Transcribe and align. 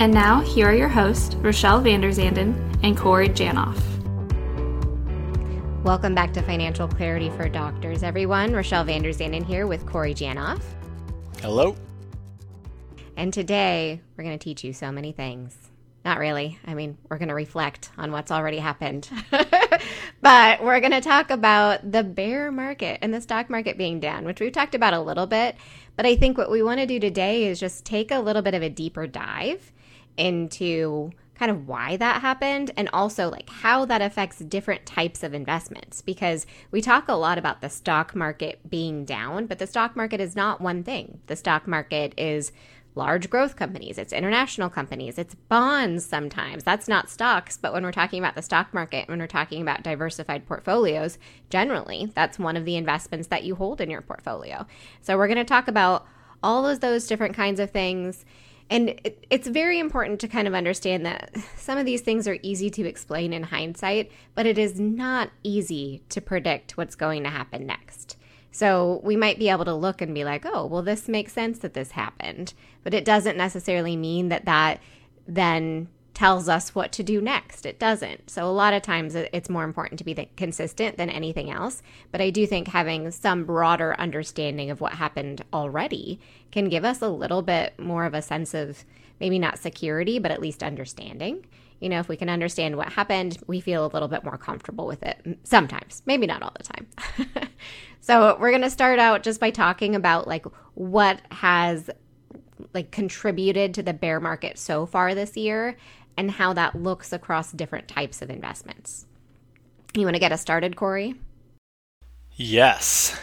and 0.00 0.14
now, 0.14 0.40
here 0.40 0.66
are 0.66 0.74
your 0.74 0.88
hosts, 0.88 1.34
Rochelle 1.34 1.82
Vanderzanden 1.82 2.54
and 2.82 2.96
Corey 2.96 3.28
Janoff. 3.28 3.78
Welcome 5.84 6.14
back 6.14 6.32
to 6.32 6.42
Financial 6.42 6.88
Clarity 6.88 7.28
for 7.28 7.50
Doctors, 7.50 8.02
everyone. 8.02 8.54
Rochelle 8.54 8.82
Vanderzanden 8.82 9.44
here 9.44 9.66
with 9.66 9.84
Corey 9.84 10.14
Janoff. 10.14 10.62
Hello. 11.42 11.76
And 13.18 13.30
today, 13.30 14.00
we're 14.16 14.24
going 14.24 14.38
to 14.38 14.42
teach 14.42 14.64
you 14.64 14.72
so 14.72 14.90
many 14.90 15.12
things. 15.12 15.54
Not 16.02 16.18
really. 16.18 16.58
I 16.66 16.72
mean, 16.72 16.96
we're 17.10 17.18
going 17.18 17.28
to 17.28 17.34
reflect 17.34 17.90
on 17.98 18.10
what's 18.10 18.30
already 18.30 18.56
happened. 18.58 19.06
but 20.22 20.64
we're 20.64 20.80
going 20.80 20.92
to 20.92 21.02
talk 21.02 21.30
about 21.30 21.92
the 21.92 22.02
bear 22.02 22.50
market 22.50 23.00
and 23.02 23.12
the 23.12 23.20
stock 23.20 23.50
market 23.50 23.76
being 23.76 24.00
down, 24.00 24.24
which 24.24 24.40
we've 24.40 24.50
talked 24.50 24.74
about 24.74 24.94
a 24.94 25.00
little 25.00 25.26
bit. 25.26 25.56
But 25.94 26.06
I 26.06 26.16
think 26.16 26.38
what 26.38 26.50
we 26.50 26.62
want 26.62 26.80
to 26.80 26.86
do 26.86 26.98
today 26.98 27.44
is 27.44 27.60
just 27.60 27.84
take 27.84 28.10
a 28.10 28.20
little 28.20 28.40
bit 28.40 28.54
of 28.54 28.62
a 28.62 28.70
deeper 28.70 29.06
dive 29.06 29.70
into 30.20 31.10
kind 31.40 31.50
of 31.50 31.66
why 31.66 31.96
that 31.96 32.20
happened 32.20 32.70
and 32.76 32.90
also 32.92 33.30
like 33.30 33.48
how 33.48 33.86
that 33.86 34.02
affects 34.02 34.40
different 34.40 34.84
types 34.84 35.22
of 35.22 35.32
investments. 35.32 36.02
Because 36.02 36.46
we 36.70 36.82
talk 36.82 37.08
a 37.08 37.14
lot 37.14 37.38
about 37.38 37.62
the 37.62 37.70
stock 37.70 38.14
market 38.14 38.60
being 38.68 39.06
down 39.06 39.46
but 39.46 39.58
the 39.58 39.66
stock 39.66 39.96
market 39.96 40.20
is 40.20 40.36
not 40.36 40.60
one 40.60 40.84
thing. 40.84 41.20
The 41.28 41.36
stock 41.36 41.66
market 41.66 42.12
is 42.18 42.52
large 42.96 43.30
growth 43.30 43.54
companies 43.54 43.98
it's 43.98 44.12
international 44.12 44.68
companies 44.68 45.16
it's 45.16 45.34
bonds 45.34 46.04
sometimes. 46.04 46.62
That's 46.62 46.88
not 46.88 47.08
stocks 47.08 47.56
but 47.56 47.72
when 47.72 47.84
we're 47.84 47.92
talking 47.92 48.18
about 48.18 48.34
the 48.34 48.42
stock 48.42 48.74
market 48.74 49.08
when 49.08 49.18
we're 49.18 49.26
talking 49.26 49.62
about 49.62 49.82
diversified 49.82 50.44
portfolios 50.46 51.16
generally 51.48 52.12
that's 52.14 52.38
one 52.38 52.56
of 52.56 52.66
the 52.66 52.76
investments 52.76 53.28
that 53.28 53.44
you 53.44 53.54
hold 53.54 53.80
in 53.80 53.88
your 53.88 54.02
portfolio. 54.02 54.66
So 55.00 55.16
we're 55.16 55.28
going 55.28 55.38
to 55.38 55.44
talk 55.44 55.68
about 55.68 56.06
all 56.42 56.66
of 56.66 56.80
those 56.80 57.06
different 57.06 57.34
kinds 57.34 57.60
of 57.60 57.70
things 57.70 58.26
and 58.70 58.90
it, 59.04 59.26
it's 59.28 59.48
very 59.48 59.80
important 59.80 60.20
to 60.20 60.28
kind 60.28 60.46
of 60.46 60.54
understand 60.54 61.04
that 61.04 61.36
some 61.56 61.76
of 61.76 61.84
these 61.84 62.00
things 62.00 62.28
are 62.28 62.38
easy 62.42 62.70
to 62.70 62.86
explain 62.86 63.32
in 63.32 63.42
hindsight, 63.42 64.10
but 64.34 64.46
it 64.46 64.56
is 64.56 64.78
not 64.78 65.30
easy 65.42 66.02
to 66.08 66.20
predict 66.20 66.76
what's 66.76 66.94
going 66.94 67.24
to 67.24 67.30
happen 67.30 67.66
next. 67.66 68.16
So 68.52 69.00
we 69.04 69.16
might 69.16 69.38
be 69.38 69.48
able 69.48 69.64
to 69.64 69.74
look 69.74 70.00
and 70.00 70.14
be 70.14 70.24
like, 70.24 70.44
oh, 70.46 70.66
well, 70.66 70.82
this 70.82 71.08
makes 71.08 71.32
sense 71.32 71.58
that 71.60 71.74
this 71.74 71.92
happened. 71.92 72.54
But 72.82 72.94
it 72.94 73.04
doesn't 73.04 73.36
necessarily 73.36 73.96
mean 73.96 74.28
that 74.28 74.44
that 74.44 74.80
then 75.26 75.88
tells 76.14 76.48
us 76.48 76.74
what 76.74 76.92
to 76.92 77.02
do 77.02 77.20
next. 77.20 77.64
It 77.64 77.78
doesn't. 77.78 78.30
So 78.30 78.46
a 78.46 78.50
lot 78.50 78.74
of 78.74 78.82
times 78.82 79.14
it's 79.14 79.48
more 79.48 79.64
important 79.64 79.98
to 79.98 80.04
be 80.04 80.14
consistent 80.36 80.96
than 80.96 81.08
anything 81.10 81.50
else. 81.50 81.82
But 82.10 82.20
I 82.20 82.30
do 82.30 82.46
think 82.46 82.68
having 82.68 83.10
some 83.10 83.44
broader 83.44 83.94
understanding 83.98 84.70
of 84.70 84.80
what 84.80 84.94
happened 84.94 85.44
already 85.52 86.20
can 86.50 86.68
give 86.68 86.84
us 86.84 87.00
a 87.00 87.08
little 87.08 87.42
bit 87.42 87.78
more 87.78 88.04
of 88.04 88.14
a 88.14 88.22
sense 88.22 88.54
of 88.54 88.84
maybe 89.20 89.38
not 89.38 89.58
security, 89.58 90.18
but 90.18 90.30
at 90.30 90.40
least 90.40 90.62
understanding. 90.62 91.46
You 91.80 91.88
know, 91.88 92.00
if 92.00 92.08
we 92.08 92.16
can 92.16 92.28
understand 92.28 92.76
what 92.76 92.92
happened, 92.92 93.38
we 93.46 93.60
feel 93.60 93.86
a 93.86 93.88
little 93.88 94.08
bit 94.08 94.24
more 94.24 94.36
comfortable 94.36 94.86
with 94.86 95.02
it 95.02 95.38
sometimes, 95.44 96.02
maybe 96.04 96.26
not 96.26 96.42
all 96.42 96.52
the 96.56 96.64
time. 96.64 97.48
so, 98.00 98.36
we're 98.38 98.50
going 98.50 98.62
to 98.62 98.70
start 98.70 98.98
out 98.98 99.22
just 99.22 99.40
by 99.40 99.50
talking 99.50 99.94
about 99.94 100.28
like 100.28 100.44
what 100.74 101.22
has 101.30 101.88
like 102.74 102.90
contributed 102.90 103.74
to 103.74 103.82
the 103.82 103.94
bear 103.94 104.20
market 104.20 104.58
so 104.58 104.84
far 104.84 105.14
this 105.14 105.36
year 105.36 105.76
and 106.20 106.32
how 106.32 106.52
that 106.52 106.74
looks 106.74 107.14
across 107.14 107.50
different 107.50 107.88
types 107.88 108.20
of 108.20 108.28
investments. 108.28 109.06
You 109.94 110.04
want 110.04 110.16
to 110.16 110.20
get 110.20 110.32
us 110.32 110.42
started, 110.42 110.76
Corey? 110.76 111.14
Yes. 112.36 113.18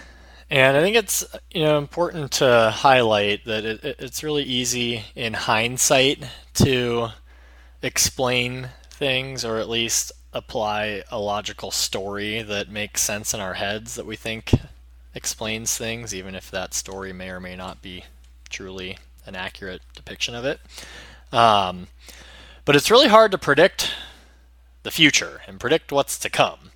And 0.49 0.75
I 0.75 0.81
think 0.81 0.95
it's 0.95 1.23
you 1.51 1.61
know 1.63 1.77
important 1.77 2.31
to 2.33 2.71
highlight 2.73 3.45
that 3.45 3.65
it, 3.65 3.83
it's 3.99 4.23
really 4.23 4.43
easy 4.43 5.03
in 5.15 5.33
hindsight 5.33 6.23
to 6.55 7.09
explain 7.83 8.69
things 8.89 9.45
or 9.45 9.59
at 9.59 9.69
least 9.69 10.11
apply 10.33 11.03
a 11.11 11.19
logical 11.19 11.69
story 11.69 12.41
that 12.41 12.69
makes 12.69 13.01
sense 13.01 13.31
in 13.31 13.39
our 13.39 13.53
heads 13.53 13.93
that 13.93 14.07
we 14.07 14.15
think 14.15 14.51
explains 15.13 15.77
things, 15.77 16.15
even 16.15 16.33
if 16.33 16.49
that 16.49 16.73
story 16.73 17.13
may 17.13 17.29
or 17.29 17.39
may 17.39 17.55
not 17.55 17.79
be 17.83 18.05
truly 18.49 18.97
an 19.27 19.35
accurate 19.35 19.81
depiction 19.93 20.33
of 20.33 20.45
it. 20.45 20.59
Um, 21.31 21.87
but 22.67 22.75
it's 22.75 22.91
really 22.91 23.07
hard 23.07 23.31
to 23.31 23.37
predict 23.37 23.95
the 24.83 24.91
future 24.91 25.39
and 25.47 25.57
predict 25.57 25.89
what's 25.89 26.19
to 26.19 26.29
come. 26.29 26.71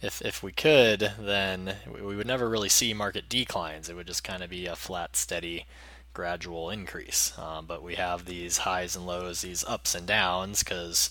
If, 0.00 0.22
if 0.22 0.42
we 0.42 0.50
could, 0.50 1.12
then 1.20 1.76
we 1.86 2.16
would 2.16 2.26
never 2.26 2.48
really 2.48 2.70
see 2.70 2.94
market 2.94 3.28
declines. 3.28 3.90
It 3.90 3.96
would 3.96 4.06
just 4.06 4.24
kind 4.24 4.42
of 4.42 4.48
be 4.48 4.64
a 4.64 4.74
flat, 4.74 5.14
steady, 5.14 5.66
gradual 6.14 6.70
increase. 6.70 7.38
Um, 7.38 7.66
but 7.66 7.82
we 7.82 7.96
have 7.96 8.24
these 8.24 8.56
highs 8.56 8.96
and 8.96 9.06
lows, 9.06 9.42
these 9.42 9.62
ups 9.64 9.94
and 9.94 10.06
downs, 10.06 10.62
because 10.62 11.10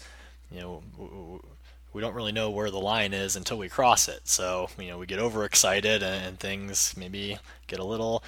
you 0.52 0.60
know 0.60 1.42
we 1.94 2.02
don't 2.02 2.16
really 2.16 2.32
know 2.32 2.50
where 2.50 2.72
the 2.72 2.80
line 2.80 3.14
is 3.14 3.36
until 3.36 3.60
we 3.60 3.70
cross 3.70 4.08
it. 4.08 4.22
So 4.24 4.70
you 4.80 4.88
know 4.88 4.98
we 4.98 5.06
get 5.06 5.20
overexcited 5.20 6.02
and, 6.02 6.26
and 6.26 6.40
things 6.40 6.96
maybe 6.98 7.38
get 7.68 7.78
a 7.78 7.86
little 7.86 8.24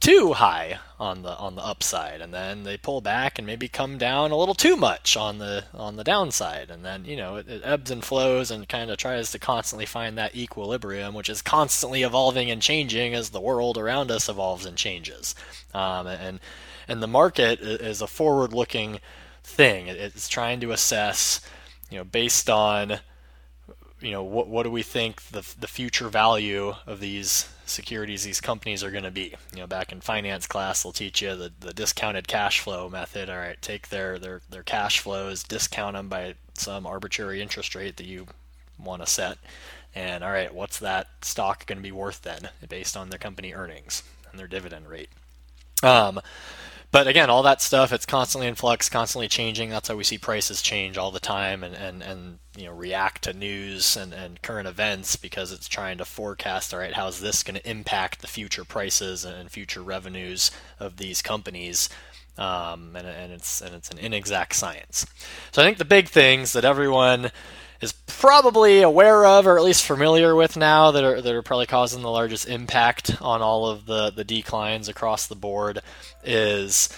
too 0.00 0.34
high 0.34 0.78
on 0.98 1.22
the 1.22 1.36
on 1.36 1.54
the 1.54 1.64
upside 1.64 2.20
and 2.20 2.32
then 2.32 2.62
they 2.62 2.76
pull 2.76 3.00
back 3.00 3.38
and 3.38 3.46
maybe 3.46 3.68
come 3.68 3.98
down 3.98 4.30
a 4.30 4.36
little 4.36 4.54
too 4.54 4.76
much 4.76 5.16
on 5.16 5.38
the 5.38 5.64
on 5.74 5.96
the 5.96 6.04
downside 6.04 6.70
and 6.70 6.84
then 6.84 7.04
you 7.04 7.16
know 7.16 7.36
it, 7.36 7.48
it 7.48 7.62
ebbs 7.64 7.90
and 7.90 8.04
flows 8.04 8.50
and 8.50 8.68
kind 8.68 8.90
of 8.90 8.96
tries 8.96 9.30
to 9.30 9.38
constantly 9.38 9.86
find 9.86 10.16
that 10.16 10.34
equilibrium 10.36 11.14
which 11.14 11.28
is 11.28 11.42
constantly 11.42 12.02
evolving 12.02 12.50
and 12.50 12.62
changing 12.62 13.14
as 13.14 13.30
the 13.30 13.40
world 13.40 13.76
around 13.76 14.10
us 14.10 14.28
evolves 14.28 14.64
and 14.64 14.76
changes. 14.76 15.34
Um, 15.74 16.06
and 16.06 16.40
and 16.88 17.02
the 17.02 17.08
market 17.08 17.60
is 17.60 18.00
a 18.00 18.06
forward 18.06 18.52
looking 18.52 19.00
thing 19.42 19.86
it's 19.86 20.28
trying 20.28 20.60
to 20.60 20.72
assess 20.72 21.40
you 21.90 21.98
know 21.98 22.04
based 22.04 22.50
on 22.50 23.00
you 24.06 24.12
know 24.12 24.22
what 24.22 24.48
what 24.48 24.62
do 24.62 24.70
we 24.70 24.82
think 24.82 25.20
the 25.24 25.42
the 25.58 25.66
future 25.66 26.08
value 26.08 26.74
of 26.86 27.00
these 27.00 27.48
securities 27.66 28.24
these 28.24 28.40
companies 28.40 28.82
are 28.82 28.90
going 28.90 29.04
to 29.04 29.10
be. 29.10 29.34
You 29.52 29.60
know, 29.60 29.66
back 29.66 29.92
in 29.92 30.00
finance 30.00 30.46
class, 30.46 30.82
they'll 30.82 30.92
teach 30.92 31.20
you 31.20 31.34
the, 31.36 31.52
the 31.60 31.74
discounted 31.74 32.28
cash 32.28 32.60
flow 32.60 32.88
method. 32.88 33.28
All 33.28 33.36
right, 33.36 33.60
take 33.60 33.88
their, 33.88 34.18
their, 34.18 34.40
their 34.48 34.62
cash 34.62 35.00
flows, 35.00 35.42
discount 35.42 35.94
them 35.94 36.08
by 36.08 36.34
some 36.54 36.86
arbitrary 36.86 37.42
interest 37.42 37.74
rate 37.74 37.96
that 37.96 38.06
you 38.06 38.26
want 38.78 39.04
to 39.04 39.10
set. 39.10 39.38
And 39.94 40.22
all 40.22 40.30
right, 40.30 40.54
what's 40.54 40.78
that 40.78 41.08
stock 41.22 41.66
going 41.66 41.78
to 41.78 41.82
be 41.82 41.92
worth 41.92 42.22
then 42.22 42.50
based 42.68 42.96
on 42.96 43.10
their 43.10 43.18
company 43.18 43.52
earnings 43.52 44.02
and 44.30 44.38
their 44.38 44.46
dividend 44.46 44.88
rate? 44.88 45.10
Um, 45.82 46.20
but 46.90 47.06
again, 47.06 47.30
all 47.30 47.42
that 47.42 47.60
stuff 47.60 47.92
it's 47.92 48.06
constantly 48.06 48.46
in 48.46 48.54
flux, 48.54 48.88
constantly 48.88 49.28
changing. 49.28 49.70
That's 49.70 49.88
how 49.88 49.96
we 49.96 50.04
see 50.04 50.18
prices 50.18 50.62
change 50.62 50.96
all 50.96 51.10
the 51.10 51.20
time 51.20 51.62
and, 51.62 51.74
and, 51.74 52.02
and 52.02 52.38
you 52.56 52.64
know 52.64 52.72
react 52.72 53.24
to 53.24 53.32
news 53.32 53.96
and, 53.96 54.12
and 54.12 54.40
current 54.42 54.68
events 54.68 55.16
because 55.16 55.52
it's 55.52 55.68
trying 55.68 55.98
to 55.98 56.04
forecast 56.04 56.72
all 56.72 56.80
right, 56.80 56.94
how's 56.94 57.20
this 57.20 57.42
going 57.42 57.58
to 57.58 57.70
impact 57.70 58.20
the 58.20 58.26
future 58.26 58.64
prices 58.64 59.24
and 59.24 59.50
future 59.50 59.82
revenues 59.82 60.50
of 60.80 60.96
these 60.96 61.22
companies. 61.22 61.88
Um, 62.38 62.94
and, 62.94 63.06
and 63.06 63.32
it's 63.32 63.62
and 63.62 63.74
it's 63.74 63.90
an 63.90 63.98
inexact 63.98 64.54
science. 64.54 65.06
So 65.52 65.62
I 65.62 65.64
think 65.64 65.78
the 65.78 65.86
big 65.86 66.08
things 66.08 66.52
that 66.52 66.66
everyone 66.66 67.24
is 67.24 67.32
probably 68.26 68.82
aware 68.82 69.24
of 69.24 69.46
or 69.46 69.56
at 69.56 69.62
least 69.62 69.84
familiar 69.84 70.34
with 70.34 70.56
now 70.56 70.90
that 70.90 71.04
are 71.04 71.22
that 71.22 71.32
are 71.32 71.42
probably 71.42 71.66
causing 71.66 72.02
the 72.02 72.10
largest 72.10 72.48
impact 72.48 73.22
on 73.22 73.40
all 73.40 73.68
of 73.68 73.86
the 73.86 74.10
the 74.10 74.24
declines 74.24 74.88
across 74.88 75.28
the 75.28 75.36
board 75.36 75.78
is 76.24 76.88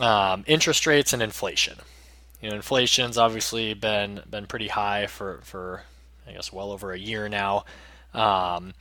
um, 0.00 0.42
interest 0.48 0.84
rates 0.84 1.12
and 1.12 1.22
inflation. 1.22 1.78
You 2.40 2.50
know, 2.50 2.56
inflation's 2.56 3.16
obviously 3.16 3.74
been 3.74 4.22
been 4.28 4.46
pretty 4.46 4.66
high 4.66 5.06
for 5.06 5.38
for 5.44 5.84
I 6.26 6.32
guess 6.32 6.52
well 6.52 6.72
over 6.72 6.90
a 6.90 6.98
year 6.98 7.28
now, 7.28 7.64
um, 8.12 8.74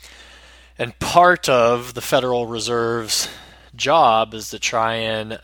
and 0.80 0.98
part 0.98 1.50
of 1.50 1.94
the 1.94 2.01
Federal 2.01 2.48
Reserve's 2.48 3.30
job 3.75 4.33
is 4.33 4.50
to 4.50 4.57
try 4.57 4.95
and 4.95 5.39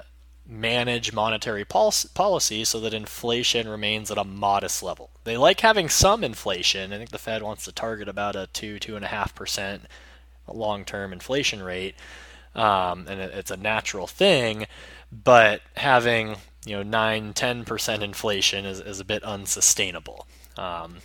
manage 0.48 1.14
monetary 1.14 1.66
policy 1.66 2.64
so 2.64 2.80
that 2.80 2.94
inflation 2.94 3.68
remains 3.68 4.10
at 4.10 4.18
a 4.18 4.24
modest 4.24 4.82
level. 4.82 5.10
They 5.24 5.36
like 5.38 5.60
having 5.60 5.90
some 5.90 6.24
inflation. 6.24 6.94
I 6.94 6.98
think 6.98 7.10
the 7.10 7.18
Fed 7.18 7.44
wants 7.44 7.66
to 7.66 7.72
target 7.72 8.08
about 8.08 8.36
a 8.36 8.48
two, 8.54 8.80
two 8.80 8.96
and 8.96 9.04
a 9.04 9.10
half 9.10 9.36
percent 9.36 9.84
long-term 10.48 11.12
inflation 11.12 11.62
rate, 11.62 11.96
um, 12.56 13.06
and 13.10 13.20
it's 13.20 13.52
a 13.52 13.58
natural 13.58 14.08
thing. 14.08 14.66
But 15.12 15.62
having 15.76 16.38
you 16.68 16.76
know, 16.76 16.84
9, 16.84 17.34
10% 17.34 18.02
inflation 18.02 18.66
is, 18.66 18.82
is 18.82 19.00
a 19.00 19.06
bit 19.06 19.24
unsustainable. 19.24 20.28
Um, 20.58 20.98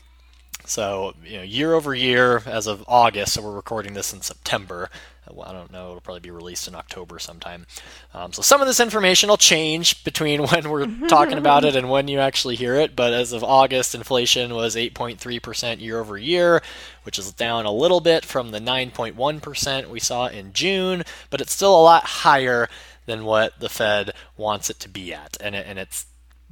so, 0.65 1.15
you 1.25 1.39
know, 1.39 1.43
year 1.43 1.75
over 1.75 1.95
year, 1.95 2.43
as 2.47 2.67
of 2.67 2.85
August, 2.89 3.35
so 3.35 3.43
we're 3.43 3.53
recording 3.53 3.95
this 3.95 4.13
in 4.13 4.23
September. 4.23 4.91
Well, 5.33 5.49
I 5.49 5.53
don't 5.53 5.73
know, 5.73 5.89
it'll 5.89 6.01
probably 6.01 6.21
be 6.21 6.31
released 6.31 6.69
in 6.69 6.75
October 6.75 7.19
sometime. 7.19 7.67
Um, 8.13 8.33
so, 8.33 8.43
some 8.43 8.61
of 8.61 8.67
this 8.67 8.81
information 8.81 9.29
will 9.29 9.37
change 9.37 10.05
between 10.05 10.43
when 10.47 10.69
we're 10.69 10.87
talking 11.09 11.39
about 11.39 11.65
it 11.65 11.77
and 11.77 11.89
when 11.91 12.09
you 12.09 12.19
actually 12.19 12.57
hear 12.57 12.75
it. 12.75 12.95
But 12.95 13.13
as 13.13 13.33
of 13.33 13.43
August, 13.43 13.95
inflation 13.95 14.55
was 14.55 14.77
8.3% 14.77 15.81
year 15.81 15.99
over 16.01 16.19
year, 16.19 16.63
which 17.05 17.19
is 17.19 17.33
down 17.33 17.65
a 17.65 17.73
little 17.73 18.01
bit 18.01 18.25
from 18.25 18.51
the 18.51 18.61
9.1% 18.61 19.89
we 19.89 20.01
saw 20.01 20.27
in 20.27 20.53
June, 20.53 21.03
but 21.31 21.41
it's 21.41 21.53
still 21.53 21.79
a 21.79 21.83
lot 21.83 22.05
higher 22.05 22.69
than 23.07 23.25
what 23.25 23.59
the 23.59 23.69
Fed 23.69 24.13
wants 24.37 24.71
it 24.71 24.79
to 24.81 24.89
be 24.89 25.13
at. 25.13 25.37
And, 25.41 25.55
it, 25.55 25.67
and 25.67 25.79
it's 25.79 26.07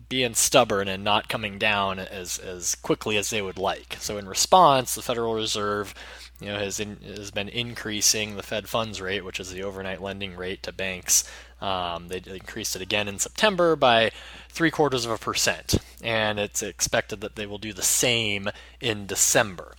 being 0.09 0.35
stubborn 0.35 0.89
and 0.89 1.05
not 1.05 1.29
coming 1.29 1.59
down 1.59 1.99
as, 1.99 2.39
as 2.39 2.75
quickly 2.75 3.17
as 3.17 3.31
they 3.31 3.41
would 3.41 3.59
like. 3.59 3.97
So 4.01 4.19
in 4.19 4.27
response, 4.29 4.95
the 4.95 5.03
Federal 5.03 5.35
Reserve 5.35 5.95
you 6.41 6.49
know, 6.49 6.59
has, 6.59 6.81
in, 6.81 6.97
has 7.05 7.31
been 7.31 7.49
increasing 7.49 8.37
the 8.37 8.43
Fed 8.43 8.69
funds 8.69 9.01
rate, 9.01 9.25
which 9.25 9.39
is 9.39 9.53
the 9.53 9.63
overnight 9.63 10.01
lending 10.01 10.37
rate 10.37 10.63
to 10.63 10.73
banks. 10.73 11.31
Um, 11.61 12.09
they 12.09 12.23
increased 12.27 12.75
it 12.75 12.83
again 12.83 13.09
in 13.09 13.19
September 13.19 13.77
by 13.77 14.11
three 14.49 14.71
quarters 14.71 15.05
of 15.05 15.11
a 15.11 15.19
percent, 15.19 15.77
and 16.03 16.39
it's 16.39 16.63
expected 16.63 17.21
that 17.21 17.37
they 17.37 17.47
will 17.47 17.59
do 17.59 17.73
the 17.73 17.83
same 17.83 18.49
in 18.81 19.07
December. 19.07 19.75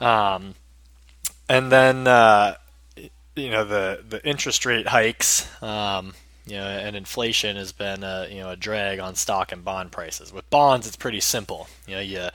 Um, 0.00 0.56
and 1.48 1.70
then, 1.70 2.08
uh, 2.08 2.56
you 3.36 3.50
know, 3.50 3.64
the 3.64 4.02
the 4.08 4.26
interest 4.26 4.66
rate 4.66 4.88
hikes. 4.88 5.48
Um, 5.62 6.14
you 6.46 6.56
know, 6.56 6.66
and 6.66 6.94
inflation 6.94 7.56
has 7.56 7.72
been 7.72 8.02
a, 8.02 8.28
you 8.30 8.40
know 8.40 8.50
a 8.50 8.56
drag 8.56 8.98
on 8.98 9.14
stock 9.14 9.52
and 9.52 9.64
bond 9.64 9.92
prices. 9.92 10.32
With 10.32 10.48
bonds, 10.50 10.86
it's 10.86 10.96
pretty 10.96 11.20
simple. 11.20 11.68
You 11.86 11.94
know, 11.94 12.00
you 12.00 12.28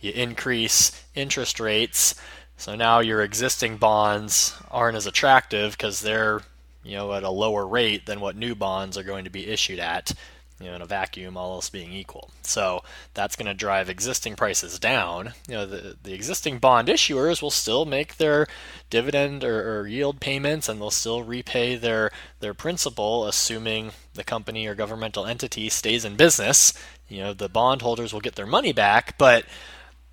you 0.00 0.12
increase 0.12 1.02
interest 1.14 1.58
rates, 1.60 2.14
so 2.56 2.74
now 2.74 3.00
your 3.00 3.22
existing 3.22 3.76
bonds 3.76 4.56
aren't 4.70 4.96
as 4.96 5.06
attractive 5.06 5.72
because 5.72 6.00
they're 6.00 6.40
you 6.82 6.96
know 6.96 7.12
at 7.12 7.22
a 7.22 7.30
lower 7.30 7.66
rate 7.66 8.06
than 8.06 8.20
what 8.20 8.36
new 8.36 8.54
bonds 8.54 8.96
are 8.96 9.02
going 9.02 9.24
to 9.24 9.30
be 9.30 9.48
issued 9.48 9.78
at 9.78 10.12
you 10.60 10.66
know, 10.66 10.76
in 10.76 10.82
a 10.82 10.86
vacuum, 10.86 11.36
all 11.36 11.54
else 11.54 11.68
being 11.68 11.92
equal. 11.92 12.30
So 12.42 12.82
that's 13.12 13.34
going 13.34 13.46
to 13.46 13.54
drive 13.54 13.90
existing 13.90 14.36
prices 14.36 14.78
down. 14.78 15.34
You 15.48 15.54
know, 15.54 15.66
the, 15.66 15.96
the 16.02 16.14
existing 16.14 16.58
bond 16.58 16.88
issuers 16.88 17.42
will 17.42 17.50
still 17.50 17.84
make 17.84 18.16
their 18.16 18.46
dividend 18.88 19.42
or, 19.42 19.80
or 19.80 19.86
yield 19.88 20.20
payments, 20.20 20.68
and 20.68 20.80
they'll 20.80 20.90
still 20.90 21.22
repay 21.22 21.76
their 21.76 22.10
their 22.40 22.54
principal, 22.54 23.26
assuming 23.26 23.90
the 24.14 24.24
company 24.24 24.66
or 24.66 24.74
governmental 24.74 25.26
entity 25.26 25.68
stays 25.68 26.04
in 26.04 26.16
business. 26.16 26.72
You 27.08 27.18
know, 27.18 27.34
the 27.34 27.48
bondholders 27.48 28.12
will 28.12 28.20
get 28.20 28.36
their 28.36 28.46
money 28.46 28.72
back, 28.72 29.18
but 29.18 29.44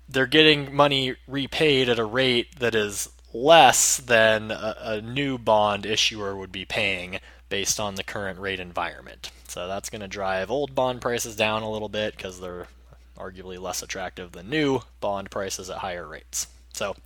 they're 0.08 0.26
getting 0.26 0.74
money 0.74 1.16
repaid 1.26 1.88
at 1.88 1.98
a 1.98 2.04
rate 2.04 2.58
that 2.58 2.74
is 2.74 3.08
less 3.32 3.96
than 3.96 4.50
a, 4.50 4.76
a 4.80 5.00
new 5.00 5.38
bond 5.38 5.86
issuer 5.86 6.36
would 6.36 6.52
be 6.52 6.64
paying 6.64 7.18
based 7.48 7.80
on 7.80 7.94
the 7.94 8.02
current 8.02 8.38
rate 8.38 8.60
environment. 8.60 9.30
So 9.48 9.68
that's 9.68 9.90
going 9.90 10.00
to 10.00 10.08
drive 10.08 10.50
old 10.50 10.74
bond 10.74 11.00
prices 11.00 11.36
down 11.36 11.62
a 11.62 11.70
little 11.70 11.88
bit 11.88 12.16
because 12.16 12.40
they're 12.40 12.66
arguably 13.18 13.60
less 13.60 13.82
attractive 13.82 14.32
than 14.32 14.48
new 14.48 14.80
bond 15.00 15.30
prices 15.30 15.68
at 15.70 15.78
higher 15.78 16.06
rates. 16.06 16.46
So 16.72 16.96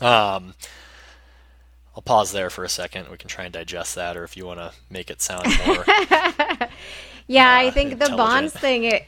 um, 0.00 0.54
I'll 1.94 2.02
pause 2.04 2.32
there 2.32 2.50
for 2.50 2.64
a 2.64 2.68
second. 2.68 3.10
We 3.10 3.16
can 3.16 3.28
try 3.28 3.44
and 3.44 3.52
digest 3.52 3.94
that, 3.94 4.16
or 4.16 4.24
if 4.24 4.36
you 4.36 4.46
want 4.46 4.60
to 4.60 4.72
make 4.90 5.10
it 5.10 5.22
sound 5.22 5.46
more. 5.66 5.84
yeah, 7.26 7.50
uh, 7.50 7.58
I 7.58 7.70
think 7.70 7.98
the 7.98 8.14
bonds 8.16 8.52
thing. 8.52 8.84
It, 8.84 9.04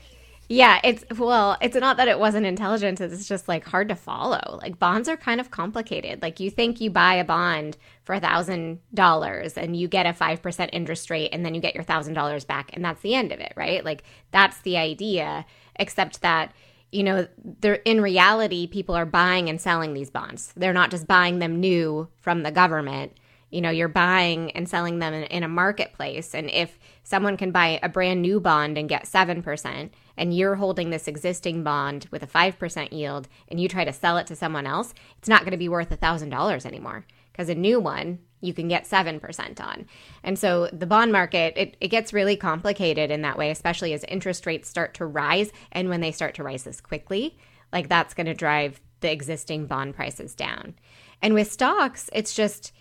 yeah, 0.49 0.81
it's 0.85 1.05
well, 1.19 1.57
it's 1.61 1.77
not 1.77 1.97
that 1.97 2.09
it 2.09 2.19
wasn't 2.19 2.47
intelligence, 2.47 3.01
it's 3.01 3.27
just 3.27 3.49
like 3.49 3.65
hard 3.65 3.89
to 3.89 3.97
follow. 3.97 4.59
Like 4.63 4.79
bonds 4.79 5.09
are 5.09 5.17
kind 5.17 5.41
of 5.41 5.51
complicated. 5.51 6.23
Like 6.23 6.39
you 6.39 6.51
think 6.51 6.81
you 6.81 6.91
buy 6.91 7.15
a 7.15 7.25
bond 7.25 7.77
for 8.05 8.15
a 8.15 8.21
thousand 8.21 8.81
dollars 8.95 9.59
and 9.59 9.77
you 9.77 9.89
get 9.89 10.07
a 10.07 10.13
five 10.13 10.43
percent 10.43 10.71
interest 10.73 11.11
rate 11.11 11.31
and 11.33 11.45
then 11.45 11.55
you 11.55 11.61
get 11.61 11.75
your 11.75 11.85
thousand 11.85 12.15
dollars 12.15 12.45
back 12.45 12.71
and 12.73 12.85
that's 12.85 13.03
the 13.03 13.15
end 13.15 13.33
of 13.33 13.41
it, 13.41 13.53
right? 13.57 13.85
Like 13.85 14.05
that's 14.31 14.61
the 14.61 14.77
idea, 14.77 15.45
except 15.77 16.23
that 16.23 16.53
you 16.93 17.03
know, 17.03 17.27
they're 17.61 17.75
in 17.85 18.01
reality, 18.01 18.67
people 18.69 18.95
are 18.95 19.05
buying 19.05 19.49
and 19.49 19.61
selling 19.61 19.93
these 19.95 20.11
bonds. 20.11 20.53
They're 20.57 20.73
not 20.73 20.91
just 20.93 21.07
buying 21.07 21.41
them 21.41 21.59
new 21.59 22.09
from 22.21 22.45
the 22.45 22.53
government. 22.53 23.13
You 23.57 23.63
know, 23.63 23.71
you're 23.71 23.89
buying 23.89 24.51
and 24.51 24.69
selling 24.69 24.99
them 24.99 25.15
in, 25.15 25.23
in 25.25 25.43
a 25.43 25.49
marketplace. 25.49 26.35
And 26.35 26.51
if 26.51 26.79
someone 27.05 27.39
can 27.39 27.53
buy 27.53 27.81
a 27.83 27.89
brand 27.89 28.21
new 28.21 28.39
bond 28.39 28.77
and 28.77 28.87
get 28.87 29.05
7%, 29.07 29.91
and 30.19 30.37
you're 30.37 30.57
holding 30.57 30.91
this 30.91 31.09
existing 31.09 31.63
bond 31.63 32.07
with 32.11 32.23
a 32.23 32.27
5% 32.27 32.93
yield 32.93 33.29
and 33.49 33.59
you 33.59 33.67
try 33.67 33.85
to 33.85 33.93
sell 33.93 34.19
it 34.19 34.27
to 34.27 34.37
someone 34.37 34.67
else, 34.67 34.93
it's 35.19 35.29
not 35.29 35.41
going 35.41 35.53
to 35.53 35.57
be 35.57 35.71
worth 35.71 35.89
$1,000 35.89 36.67
anymore 36.67 37.07
because 37.33 37.49
a 37.49 37.55
new 37.55 37.81
one 37.81 38.19
you 38.41 38.53
can 38.53 38.69
get 38.69 38.85
7% 38.85 39.61
on. 39.61 39.87
And 40.23 40.39
so 40.39 40.69
the 40.73 40.87
bond 40.87 41.13
market, 41.13 41.55
it, 41.57 41.77
it 41.81 41.89
gets 41.89 42.13
really 42.13 42.37
complicated 42.37 43.11
in 43.11 43.23
that 43.23 43.39
way, 43.39 43.51
especially 43.51 43.93
as 43.93 44.05
interest 44.05 44.45
rates 44.47 44.69
start 44.69 44.95
to 44.95 45.07
rise. 45.07 45.51
And 45.73 45.89
when 45.89 46.01
they 46.01 46.13
start 46.13 46.35
to 46.35 46.43
rise 46.43 46.65
this 46.65 46.81
quickly, 46.81 47.39
like 47.73 47.89
that's 47.89 48.15
going 48.15 48.27
to 48.27 48.35
drive 48.35 48.81
the 49.01 49.11
existing 49.11 49.67
bond 49.67 49.95
prices 49.95 50.35
down. 50.35 50.75
And 51.23 51.35
with 51.35 51.51
stocks, 51.51 52.11
it's 52.13 52.35
just, 52.35 52.73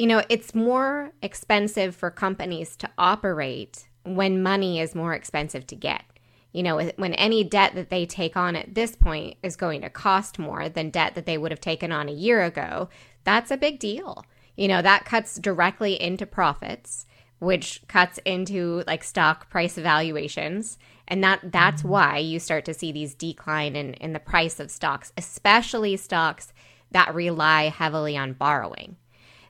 you 0.00 0.06
know, 0.06 0.22
it's 0.30 0.54
more 0.54 1.12
expensive 1.22 1.94
for 1.94 2.10
companies 2.10 2.74
to 2.76 2.88
operate 2.96 3.86
when 4.04 4.42
money 4.42 4.80
is 4.80 4.94
more 4.94 5.12
expensive 5.12 5.66
to 5.66 5.76
get 5.76 6.04
you 6.52 6.62
know, 6.62 6.90
when 6.96 7.14
any 7.14 7.44
debt 7.44 7.74
that 7.74 7.90
they 7.90 8.06
take 8.06 8.36
on 8.36 8.56
at 8.56 8.74
this 8.74 8.96
point 8.96 9.36
is 9.42 9.54
going 9.56 9.82
to 9.82 9.90
cost 9.90 10.38
more 10.38 10.68
than 10.68 10.90
debt 10.90 11.14
that 11.14 11.26
they 11.26 11.38
would 11.38 11.52
have 11.52 11.60
taken 11.60 11.92
on 11.92 12.08
a 12.08 12.12
year 12.12 12.42
ago, 12.42 12.88
that's 13.24 13.50
a 13.50 13.56
big 13.56 13.78
deal. 13.78 14.24
You 14.56 14.68
know, 14.68 14.82
that 14.82 15.04
cuts 15.04 15.36
directly 15.36 16.00
into 16.00 16.26
profits, 16.26 17.06
which 17.38 17.82
cuts 17.86 18.18
into 18.24 18.82
like 18.86 19.04
stock 19.04 19.48
price 19.48 19.76
valuations. 19.76 20.76
And 21.06 21.22
that 21.22 21.40
that's 21.52 21.82
mm-hmm. 21.82 21.90
why 21.90 22.18
you 22.18 22.40
start 22.40 22.64
to 22.64 22.74
see 22.74 22.90
these 22.90 23.14
decline 23.14 23.76
in, 23.76 23.94
in 23.94 24.12
the 24.12 24.18
price 24.18 24.58
of 24.58 24.70
stocks, 24.70 25.12
especially 25.16 25.96
stocks 25.96 26.52
that 26.90 27.14
rely 27.14 27.68
heavily 27.68 28.16
on 28.16 28.32
borrowing. 28.32 28.96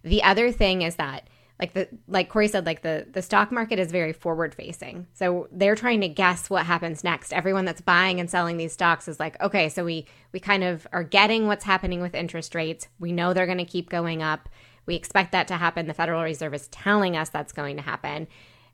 The 0.03 0.23
other 0.23 0.53
thing 0.53 0.83
is 0.83 0.97
that 0.97 1.29
like 1.61 1.75
the 1.75 1.89
like 2.09 2.31
Corey 2.31 2.49
said, 2.49 2.65
like 2.65 2.81
the 2.81 3.07
the 3.13 3.21
stock 3.21 3.53
market 3.53 3.79
is 3.79 3.93
very 3.93 4.15
forward 4.15 4.55
facing. 4.55 5.07
So 5.13 5.47
they're 5.53 5.75
trying 5.75 6.01
to 6.01 6.09
guess 6.09 6.49
what 6.49 6.65
happens 6.65 7.05
next. 7.05 7.35
Everyone 7.35 7.67
that's 7.67 7.83
buying 7.83 8.19
and 8.19 8.31
selling 8.31 8.57
these 8.57 8.73
stocks 8.73 9.07
is 9.09 9.21
like, 9.21 9.41
okay, 9.43 9.69
so 9.69 9.85
we 9.85 10.07
we 10.33 10.41
kind 10.41 10.65
of 10.65 10.87
are 10.93 11.05
getting 11.05 11.47
what's 11.47 11.65
happening 11.65 12.01
with 12.01 12.15
interest 12.15 12.55
rates. 12.55 12.89
We 12.99 13.13
know 13.13 13.35
they're 13.35 13.45
going 13.45 13.59
to 13.59 13.67
keep 13.67 13.91
going 13.91 14.23
up. 14.23 14.49
We 14.87 14.95
expect 14.95 15.33
that 15.33 15.49
to 15.49 15.57
happen. 15.57 15.87
The 15.87 15.95
Federal 15.95 16.23
Reserve 16.23 16.55
is 16.55 16.69
telling 16.69 17.15
us 17.17 17.29
that's 17.29 17.53
going 17.53 17.77
to 17.77 17.83
happen. 17.83 18.27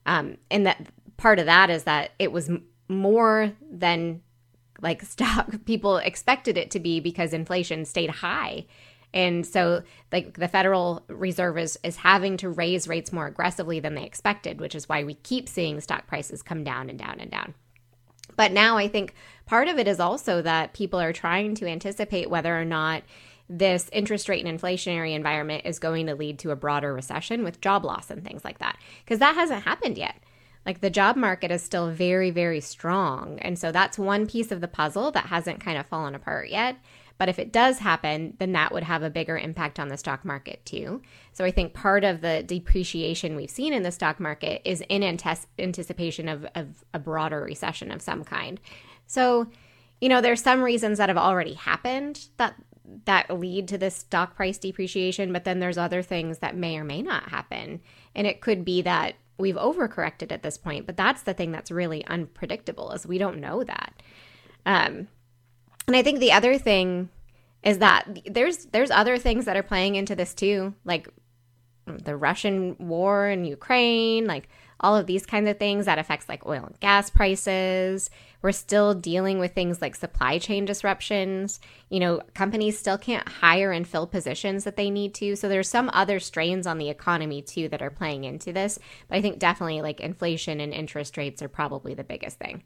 Um, 0.06 0.36
and 0.48 0.66
that 0.66 0.86
part 1.16 1.40
of 1.40 1.46
that 1.46 1.70
is 1.70 1.84
that 1.84 2.12
it 2.20 2.30
was 2.30 2.50
more 2.88 3.52
than 3.68 4.22
like 4.80 5.02
stock 5.02 5.50
people 5.64 5.96
expected 5.96 6.56
it 6.56 6.70
to 6.70 6.78
be 6.78 7.00
because 7.00 7.32
inflation 7.32 7.84
stayed 7.84 8.10
high 8.10 8.66
and 9.14 9.46
so 9.46 9.82
like 10.12 10.36
the 10.38 10.48
Federal 10.48 11.02
Reserve 11.08 11.58
is, 11.58 11.78
is 11.82 11.96
having 11.96 12.36
to 12.38 12.50
raise 12.50 12.88
rates 12.88 13.12
more 13.12 13.26
aggressively 13.26 13.80
than 13.80 13.94
they 13.94 14.04
expected, 14.04 14.60
which 14.60 14.74
is 14.74 14.88
why 14.88 15.04
we 15.04 15.14
keep 15.14 15.48
seeing 15.48 15.80
stock 15.80 16.06
prices 16.06 16.42
come 16.42 16.64
down 16.64 16.90
and 16.90 16.98
down 16.98 17.18
and 17.20 17.30
down. 17.30 17.54
But 18.36 18.52
now 18.52 18.76
I 18.76 18.88
think 18.88 19.14
part 19.46 19.68
of 19.68 19.78
it 19.78 19.88
is 19.88 20.00
also 20.00 20.42
that 20.42 20.74
people 20.74 21.00
are 21.00 21.12
trying 21.12 21.54
to 21.56 21.66
anticipate 21.66 22.28
whether 22.28 22.58
or 22.58 22.64
not 22.64 23.02
this 23.48 23.88
interest 23.92 24.28
rate 24.28 24.44
and 24.44 24.60
inflationary 24.60 25.14
environment 25.14 25.62
is 25.64 25.78
going 25.78 26.06
to 26.06 26.14
lead 26.14 26.38
to 26.40 26.50
a 26.50 26.56
broader 26.56 26.92
recession 26.92 27.44
with 27.44 27.60
job 27.60 27.84
loss 27.84 28.10
and 28.10 28.24
things 28.24 28.44
like 28.44 28.58
that. 28.58 28.76
Because 29.04 29.20
that 29.20 29.36
hasn't 29.36 29.62
happened 29.62 29.96
yet. 29.96 30.16
Like 30.66 30.80
the 30.80 30.90
job 30.90 31.16
market 31.16 31.52
is 31.52 31.62
still 31.62 31.90
very, 31.90 32.30
very 32.30 32.60
strong. 32.60 33.38
And 33.40 33.56
so 33.56 33.70
that's 33.70 33.98
one 33.98 34.26
piece 34.26 34.50
of 34.50 34.60
the 34.60 34.68
puzzle 34.68 35.12
that 35.12 35.26
hasn't 35.26 35.60
kind 35.60 35.78
of 35.78 35.86
fallen 35.86 36.16
apart 36.16 36.50
yet. 36.50 36.76
But 37.18 37.28
if 37.28 37.38
it 37.38 37.52
does 37.52 37.78
happen, 37.78 38.34
then 38.38 38.52
that 38.52 38.72
would 38.72 38.82
have 38.82 39.02
a 39.02 39.10
bigger 39.10 39.38
impact 39.38 39.80
on 39.80 39.88
the 39.88 39.96
stock 39.96 40.24
market 40.24 40.64
too. 40.66 41.00
So 41.32 41.44
I 41.44 41.50
think 41.50 41.72
part 41.72 42.04
of 42.04 42.20
the 42.20 42.42
depreciation 42.42 43.36
we've 43.36 43.50
seen 43.50 43.72
in 43.72 43.82
the 43.82 43.92
stock 43.92 44.20
market 44.20 44.62
is 44.64 44.82
in 44.88 45.02
anticipation 45.02 46.28
of, 46.28 46.46
of 46.54 46.84
a 46.92 46.98
broader 46.98 47.40
recession 47.40 47.90
of 47.90 48.02
some 48.02 48.22
kind. 48.22 48.60
So, 49.06 49.48
you 50.00 50.08
know, 50.08 50.20
there's 50.20 50.42
some 50.42 50.62
reasons 50.62 50.98
that 50.98 51.08
have 51.08 51.18
already 51.18 51.54
happened 51.54 52.26
that 52.36 52.54
that 53.04 53.30
lead 53.30 53.66
to 53.68 53.78
this 53.78 53.96
stock 53.96 54.36
price 54.36 54.58
depreciation, 54.58 55.32
but 55.32 55.44
then 55.44 55.58
there's 55.58 55.78
other 55.78 56.02
things 56.02 56.38
that 56.38 56.56
may 56.56 56.78
or 56.78 56.84
may 56.84 57.02
not 57.02 57.30
happen. 57.30 57.80
And 58.14 58.26
it 58.26 58.40
could 58.40 58.64
be 58.64 58.82
that 58.82 59.16
we've 59.38 59.56
overcorrected 59.56 60.32
at 60.32 60.42
this 60.42 60.56
point, 60.56 60.86
but 60.86 60.96
that's 60.96 61.22
the 61.22 61.34
thing 61.34 61.50
that's 61.52 61.70
really 61.70 62.06
unpredictable 62.06 62.92
is 62.92 63.06
we 63.06 63.18
don't 63.18 63.40
know 63.40 63.64
that. 63.64 64.02
Um, 64.64 65.08
and 65.86 65.96
I 65.96 66.02
think 66.02 66.20
the 66.20 66.32
other 66.32 66.58
thing 66.58 67.08
is 67.62 67.78
that 67.78 68.20
there's 68.26 68.66
there's 68.66 68.90
other 68.90 69.18
things 69.18 69.44
that 69.44 69.56
are 69.56 69.62
playing 69.62 69.96
into 69.96 70.14
this 70.14 70.34
too, 70.34 70.74
like 70.84 71.08
the 71.86 72.16
Russian 72.16 72.76
war 72.78 73.28
in 73.28 73.44
Ukraine, 73.44 74.26
like 74.26 74.48
all 74.80 74.96
of 74.96 75.06
these 75.06 75.24
kinds 75.24 75.48
of 75.48 75.58
things 75.58 75.86
that 75.86 75.98
affects 75.98 76.28
like 76.28 76.44
oil 76.46 76.64
and 76.64 76.78
gas 76.80 77.10
prices. 77.10 78.10
We're 78.42 78.52
still 78.52 78.94
dealing 78.94 79.38
with 79.38 79.54
things 79.54 79.80
like 79.80 79.96
supply 79.96 80.38
chain 80.38 80.64
disruptions. 80.64 81.60
You 81.88 82.00
know, 82.00 82.20
companies 82.34 82.78
still 82.78 82.98
can't 82.98 83.28
hire 83.28 83.72
and 83.72 83.86
fill 83.86 84.06
positions 84.06 84.64
that 84.64 84.76
they 84.76 84.90
need 84.90 85.14
to. 85.14 85.36
So 85.36 85.48
there's 85.48 85.68
some 85.68 85.90
other 85.92 86.20
strains 86.20 86.66
on 86.66 86.78
the 86.78 86.90
economy 86.90 87.42
too 87.42 87.68
that 87.70 87.82
are 87.82 87.90
playing 87.90 88.24
into 88.24 88.52
this. 88.52 88.78
But 89.08 89.18
I 89.18 89.22
think 89.22 89.38
definitely 89.38 89.80
like 89.82 90.00
inflation 90.00 90.60
and 90.60 90.74
interest 90.74 91.16
rates 91.16 91.42
are 91.42 91.48
probably 91.48 91.94
the 91.94 92.04
biggest 92.04 92.38
thing. 92.38 92.62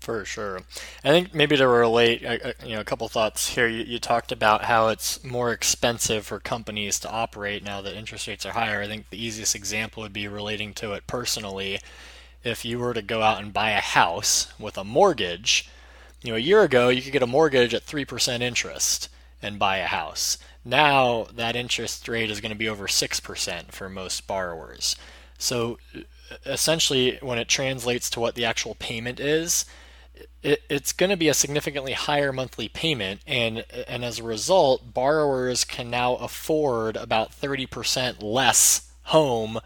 For 0.00 0.24
sure. 0.24 0.62
I 1.04 1.08
think 1.08 1.34
maybe 1.34 1.56
to 1.56 1.68
relate, 1.68 2.24
uh, 2.24 2.38
uh, 2.48 2.52
you 2.64 2.74
know, 2.74 2.80
a 2.80 2.84
couple 2.84 3.08
thoughts 3.08 3.48
here. 3.50 3.66
You, 3.66 3.84
you, 3.84 3.98
talked 3.98 4.32
about 4.32 4.64
how 4.64 4.88
it's 4.88 5.22
more 5.22 5.52
expensive 5.52 6.26
for 6.26 6.40
companies 6.40 6.98
to 7.00 7.10
operate 7.10 7.64
now 7.64 7.82
that 7.82 7.96
interest 7.96 8.26
rates 8.26 8.46
are 8.46 8.52
higher. 8.52 8.80
I 8.80 8.86
think 8.86 9.10
the 9.10 9.22
easiest 9.22 9.54
example 9.54 10.02
would 10.02 10.12
be 10.12 10.28
relating 10.28 10.72
to 10.74 10.92
it 10.92 11.06
personally. 11.06 11.80
If 12.42 12.64
you 12.64 12.78
were 12.78 12.94
to 12.94 13.02
go 13.02 13.22
out 13.22 13.42
and 13.42 13.52
buy 13.52 13.70
a 13.70 13.80
house 13.80 14.52
with 14.58 14.78
a 14.78 14.84
mortgage, 14.84 15.68
you 16.22 16.30
know, 16.30 16.36
a 16.36 16.40
year 16.40 16.62
ago 16.62 16.88
you 16.88 17.02
could 17.02 17.12
get 17.12 17.22
a 17.22 17.26
mortgage 17.26 17.74
at 17.74 17.84
3% 17.84 18.40
interest 18.40 19.08
and 19.42 19.58
buy 19.58 19.78
a 19.78 19.86
house. 19.86 20.38
Now 20.64 21.26
that 21.34 21.56
interest 21.56 22.08
rate 22.08 22.30
is 22.30 22.40
going 22.40 22.52
to 22.52 22.58
be 22.58 22.68
over 22.68 22.86
6% 22.86 23.72
for 23.72 23.88
most 23.88 24.26
borrowers. 24.26 24.96
So 25.38 25.78
essentially, 26.44 27.18
when 27.20 27.38
it 27.38 27.48
translates 27.48 28.10
to 28.10 28.20
what 28.20 28.34
the 28.34 28.44
actual 28.44 28.74
payment 28.74 29.20
is, 29.20 29.64
it, 30.42 30.62
it's 30.68 30.92
going 30.92 31.10
to 31.10 31.16
be 31.16 31.28
a 31.28 31.34
significantly 31.34 31.92
higher 31.92 32.32
monthly 32.32 32.68
payment, 32.68 33.20
and 33.26 33.64
and 33.86 34.04
as 34.04 34.18
a 34.18 34.24
result, 34.24 34.94
borrowers 34.94 35.64
can 35.64 35.90
now 35.90 36.14
afford 36.16 36.96
about 36.96 37.32
30% 37.32 38.22
less 38.22 38.90
home 39.04 39.58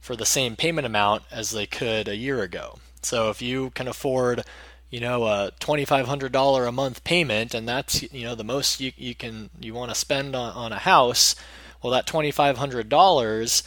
for 0.00 0.14
the 0.14 0.26
same 0.26 0.54
payment 0.54 0.86
amount 0.86 1.24
as 1.30 1.50
they 1.50 1.66
could 1.66 2.08
a 2.08 2.16
year 2.16 2.42
ago. 2.42 2.78
So 3.02 3.30
if 3.30 3.40
you 3.42 3.70
can 3.70 3.88
afford, 3.88 4.44
you 4.90 5.00
know, 5.00 5.24
a 5.24 5.50
$2,500 5.60 6.68
a 6.68 6.72
month 6.72 7.04
payment, 7.04 7.54
and 7.54 7.68
that's 7.68 8.02
you 8.12 8.24
know 8.24 8.34
the 8.34 8.44
most 8.44 8.80
you, 8.80 8.92
you 8.96 9.14
can 9.14 9.50
you 9.60 9.74
want 9.74 9.90
to 9.90 9.94
spend 9.96 10.36
on, 10.36 10.52
on 10.52 10.72
a 10.72 10.78
house, 10.78 11.34
well, 11.82 11.92
that 11.92 12.06
$2,500, 12.06 13.62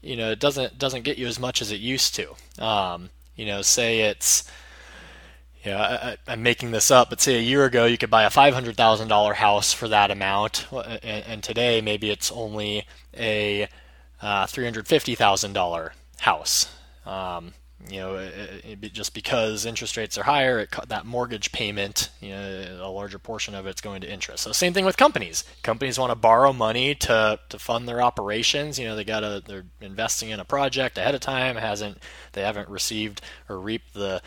you 0.00 0.16
know, 0.16 0.30
it 0.30 0.40
doesn't 0.40 0.78
doesn't 0.78 1.02
get 1.02 1.18
you 1.18 1.26
as 1.26 1.38
much 1.38 1.60
as 1.60 1.70
it 1.70 1.80
used 1.80 2.14
to. 2.14 2.34
Um, 2.64 3.10
you 3.36 3.46
know, 3.46 3.62
say 3.62 4.00
it's 4.00 4.50
yeah, 5.64 6.16
I, 6.26 6.32
am 6.32 6.42
making 6.42 6.72
this 6.72 6.90
up, 6.90 7.10
but 7.10 7.20
say 7.20 7.36
a 7.36 7.42
year 7.42 7.64
ago 7.64 7.84
you 7.84 7.98
could 7.98 8.10
buy 8.10 8.24
a 8.24 8.30
$500,000 8.30 9.34
house 9.34 9.72
for 9.72 9.88
that 9.88 10.10
amount, 10.10 10.66
and, 10.72 11.24
and, 11.26 11.42
today 11.42 11.80
maybe 11.80 12.10
it's 12.10 12.32
only 12.32 12.86
a 13.16 13.68
uh, 14.20 14.46
$350,000 14.46 15.90
house. 16.20 16.74
Um, 17.06 17.52
you 17.90 17.98
know, 17.98 18.16
it, 18.16 18.80
it, 18.82 18.92
just 18.92 19.12
because 19.12 19.66
interest 19.66 19.96
rates 19.96 20.16
are 20.16 20.22
higher, 20.22 20.60
it, 20.60 20.74
that 20.88 21.04
mortgage 21.04 21.50
payment, 21.50 22.10
you 22.20 22.30
know, 22.30 22.78
a 22.80 22.90
larger 22.90 23.18
portion 23.18 23.54
of 23.54 23.66
it's 23.66 23.80
going 23.80 24.00
to 24.02 24.10
interest. 24.10 24.44
So 24.44 24.52
same 24.52 24.72
thing 24.72 24.84
with 24.84 24.96
companies. 24.96 25.44
Companies 25.62 25.98
want 25.98 26.10
to 26.10 26.16
borrow 26.16 26.52
money 26.52 26.94
to, 26.96 27.40
to 27.48 27.58
fund 27.58 27.88
their 27.88 28.00
operations. 28.00 28.78
You 28.78 28.86
know, 28.86 28.96
they 28.96 29.04
got 29.04 29.20
to 29.20 29.42
they're 29.44 29.64
investing 29.80 30.30
in 30.30 30.38
a 30.38 30.44
project 30.44 30.96
ahead 30.96 31.14
of 31.14 31.20
time. 31.20 31.56
Hasn't 31.56 31.98
they 32.32 32.42
haven't 32.42 32.68
received 32.68 33.20
or 33.48 33.58
reaped 33.58 33.94
the 33.94 34.22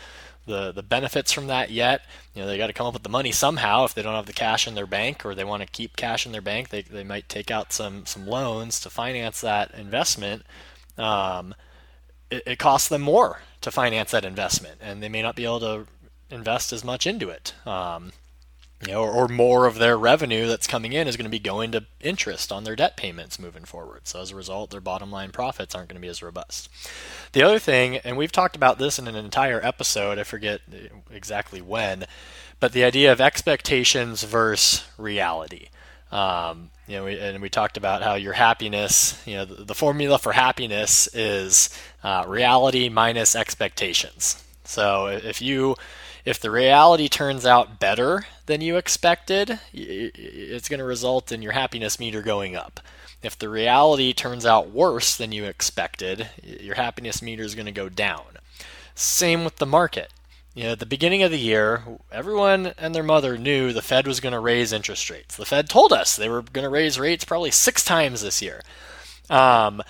the 0.46 0.72
the 0.72 0.82
benefits 0.82 1.32
from 1.32 1.48
that 1.48 1.70
yet. 1.70 2.02
You 2.34 2.42
know, 2.42 2.48
they 2.48 2.58
got 2.58 2.68
to 2.68 2.72
come 2.72 2.86
up 2.86 2.94
with 2.94 3.02
the 3.02 3.08
money 3.08 3.32
somehow. 3.32 3.84
If 3.84 3.94
they 3.94 4.02
don't 4.02 4.14
have 4.14 4.26
the 4.26 4.32
cash 4.32 4.66
in 4.66 4.74
their 4.74 4.86
bank 4.86 5.24
or 5.26 5.34
they 5.34 5.44
want 5.44 5.62
to 5.62 5.68
keep 5.68 5.96
cash 5.96 6.24
in 6.26 6.32
their 6.32 6.40
bank, 6.40 6.70
they 6.70 6.82
they 6.82 7.04
might 7.04 7.28
take 7.28 7.50
out 7.50 7.72
some 7.72 8.06
some 8.06 8.26
loans 8.26 8.80
to 8.80 8.90
finance 8.90 9.40
that 9.42 9.72
investment. 9.74 10.44
Um, 10.96 11.54
it, 12.30 12.42
it 12.46 12.58
costs 12.58 12.88
them 12.88 13.02
more 13.02 13.40
to 13.60 13.70
finance 13.70 14.10
that 14.12 14.24
investment, 14.24 14.80
and 14.80 15.02
they 15.02 15.08
may 15.08 15.22
not 15.22 15.36
be 15.36 15.44
able 15.44 15.60
to 15.60 15.86
invest 16.30 16.72
as 16.72 16.84
much 16.84 17.06
into 17.06 17.28
it. 17.28 17.54
Um, 17.66 18.12
you 18.84 18.92
know, 18.92 19.02
or, 19.02 19.10
or, 19.10 19.28
more 19.28 19.66
of 19.66 19.76
their 19.76 19.96
revenue 19.96 20.46
that's 20.46 20.66
coming 20.66 20.92
in 20.92 21.08
is 21.08 21.16
going 21.16 21.24
to 21.24 21.30
be 21.30 21.38
going 21.38 21.72
to 21.72 21.86
interest 22.00 22.52
on 22.52 22.64
their 22.64 22.76
debt 22.76 22.96
payments 22.96 23.38
moving 23.38 23.64
forward. 23.64 24.06
So 24.06 24.20
as 24.20 24.30
a 24.30 24.36
result, 24.36 24.70
their 24.70 24.82
bottom 24.82 25.10
line 25.10 25.30
profits 25.30 25.74
aren't 25.74 25.88
going 25.88 25.96
to 25.96 26.02
be 26.06 26.10
as 26.10 26.22
robust. 26.22 26.68
The 27.32 27.42
other 27.42 27.58
thing, 27.58 27.96
and 27.96 28.18
we've 28.18 28.32
talked 28.32 28.54
about 28.54 28.78
this 28.78 28.98
in 28.98 29.08
an 29.08 29.16
entire 29.16 29.64
episode, 29.64 30.18
I 30.18 30.24
forget 30.24 30.60
exactly 31.10 31.62
when, 31.62 32.04
but 32.60 32.72
the 32.72 32.84
idea 32.84 33.12
of 33.12 33.20
expectations 33.20 34.24
versus 34.24 34.86
reality. 34.98 35.68
Um, 36.12 36.70
you 36.86 36.96
know, 36.96 37.04
we, 37.04 37.18
and 37.18 37.42
we 37.42 37.48
talked 37.48 37.76
about 37.76 38.02
how 38.02 38.14
your 38.14 38.34
happiness, 38.34 39.20
you 39.26 39.36
know, 39.36 39.44
the, 39.44 39.64
the 39.64 39.74
formula 39.74 40.18
for 40.18 40.32
happiness 40.32 41.08
is 41.14 41.70
uh, 42.04 42.24
reality 42.26 42.88
minus 42.88 43.34
expectations. 43.34 44.42
So 44.64 45.06
if 45.06 45.40
you 45.42 45.76
if 46.26 46.40
the 46.40 46.50
reality 46.50 47.08
turns 47.08 47.46
out 47.46 47.78
better 47.78 48.26
than 48.46 48.60
you 48.60 48.76
expected, 48.76 49.60
it's 49.72 50.68
going 50.68 50.80
to 50.80 50.84
result 50.84 51.30
in 51.30 51.40
your 51.40 51.52
happiness 51.52 52.00
meter 52.00 52.20
going 52.20 52.56
up. 52.56 52.80
If 53.22 53.38
the 53.38 53.48
reality 53.48 54.12
turns 54.12 54.44
out 54.44 54.70
worse 54.70 55.16
than 55.16 55.30
you 55.30 55.44
expected, 55.44 56.28
your 56.42 56.74
happiness 56.74 57.22
meter 57.22 57.44
is 57.44 57.54
going 57.54 57.66
to 57.66 57.72
go 57.72 57.88
down. 57.88 58.38
Same 58.96 59.44
with 59.44 59.56
the 59.56 59.66
market. 59.66 60.12
You 60.52 60.64
know, 60.64 60.72
at 60.72 60.80
the 60.80 60.86
beginning 60.86 61.22
of 61.22 61.30
the 61.30 61.38
year, 61.38 61.84
everyone 62.10 62.72
and 62.76 62.92
their 62.92 63.02
mother 63.04 63.38
knew 63.38 63.72
the 63.72 63.82
Fed 63.82 64.06
was 64.06 64.20
going 64.20 64.32
to 64.32 64.40
raise 64.40 64.72
interest 64.72 65.08
rates. 65.08 65.36
The 65.36 65.44
Fed 65.44 65.68
told 65.68 65.92
us 65.92 66.16
they 66.16 66.28
were 66.28 66.42
going 66.42 66.64
to 66.64 66.70
raise 66.70 66.98
rates 66.98 67.24
probably 67.24 67.52
six 67.52 67.84
times 67.84 68.22
this 68.22 68.42
year. 68.42 68.62
Um, 69.30 69.80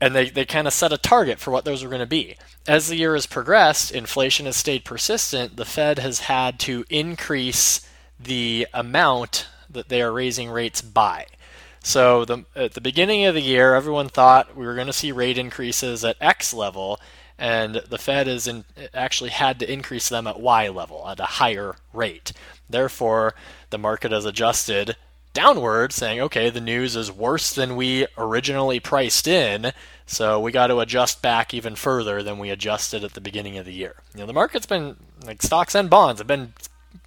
and 0.00 0.14
they, 0.14 0.28
they 0.28 0.44
kind 0.44 0.66
of 0.66 0.72
set 0.72 0.92
a 0.92 0.98
target 0.98 1.38
for 1.38 1.50
what 1.50 1.64
those 1.64 1.82
were 1.82 1.88
going 1.88 2.00
to 2.00 2.06
be. 2.06 2.36
As 2.66 2.88
the 2.88 2.96
year 2.96 3.14
has 3.14 3.26
progressed, 3.26 3.92
inflation 3.92 4.46
has 4.46 4.56
stayed 4.56 4.84
persistent. 4.84 5.56
The 5.56 5.64
Fed 5.64 5.98
has 5.98 6.20
had 6.20 6.58
to 6.60 6.84
increase 6.90 7.86
the 8.18 8.66
amount 8.72 9.48
that 9.70 9.88
they 9.88 10.02
are 10.02 10.12
raising 10.12 10.50
rates 10.50 10.82
by. 10.82 11.26
So 11.82 12.24
the, 12.24 12.44
at 12.56 12.72
the 12.72 12.80
beginning 12.80 13.24
of 13.24 13.34
the 13.34 13.42
year, 13.42 13.74
everyone 13.74 14.08
thought 14.08 14.56
we 14.56 14.66
were 14.66 14.74
going 14.74 14.86
to 14.86 14.92
see 14.92 15.12
rate 15.12 15.36
increases 15.36 16.04
at 16.04 16.16
X 16.20 16.54
level, 16.54 16.98
and 17.38 17.74
the 17.74 17.98
Fed 17.98 18.26
has 18.26 18.48
actually 18.94 19.30
had 19.30 19.58
to 19.60 19.70
increase 19.70 20.08
them 20.08 20.26
at 20.26 20.40
Y 20.40 20.68
level 20.68 21.06
at 21.06 21.20
a 21.20 21.24
higher 21.24 21.76
rate. 21.92 22.32
Therefore, 22.70 23.34
the 23.70 23.78
market 23.78 24.12
has 24.12 24.24
adjusted 24.24 24.96
downward, 25.34 25.92
saying, 25.92 26.20
okay, 26.20 26.48
the 26.48 26.60
news 26.60 26.96
is 26.96 27.12
worse 27.12 27.52
than 27.52 27.76
we 27.76 28.06
originally 28.16 28.80
priced 28.80 29.26
in, 29.26 29.72
so 30.06 30.40
we 30.40 30.52
got 30.52 30.68
to 30.68 30.78
adjust 30.78 31.20
back 31.20 31.52
even 31.52 31.74
further 31.74 32.22
than 32.22 32.38
we 32.38 32.50
adjusted 32.50 33.04
at 33.04 33.12
the 33.12 33.20
beginning 33.20 33.58
of 33.58 33.66
the 33.66 33.72
year. 33.72 33.96
You 34.14 34.20
know, 34.20 34.26
the 34.26 34.32
market's 34.32 34.66
been 34.66 34.96
like 35.26 35.42
stocks 35.42 35.74
and 35.74 35.90
bonds 35.90 36.20
have 36.20 36.26
been 36.26 36.54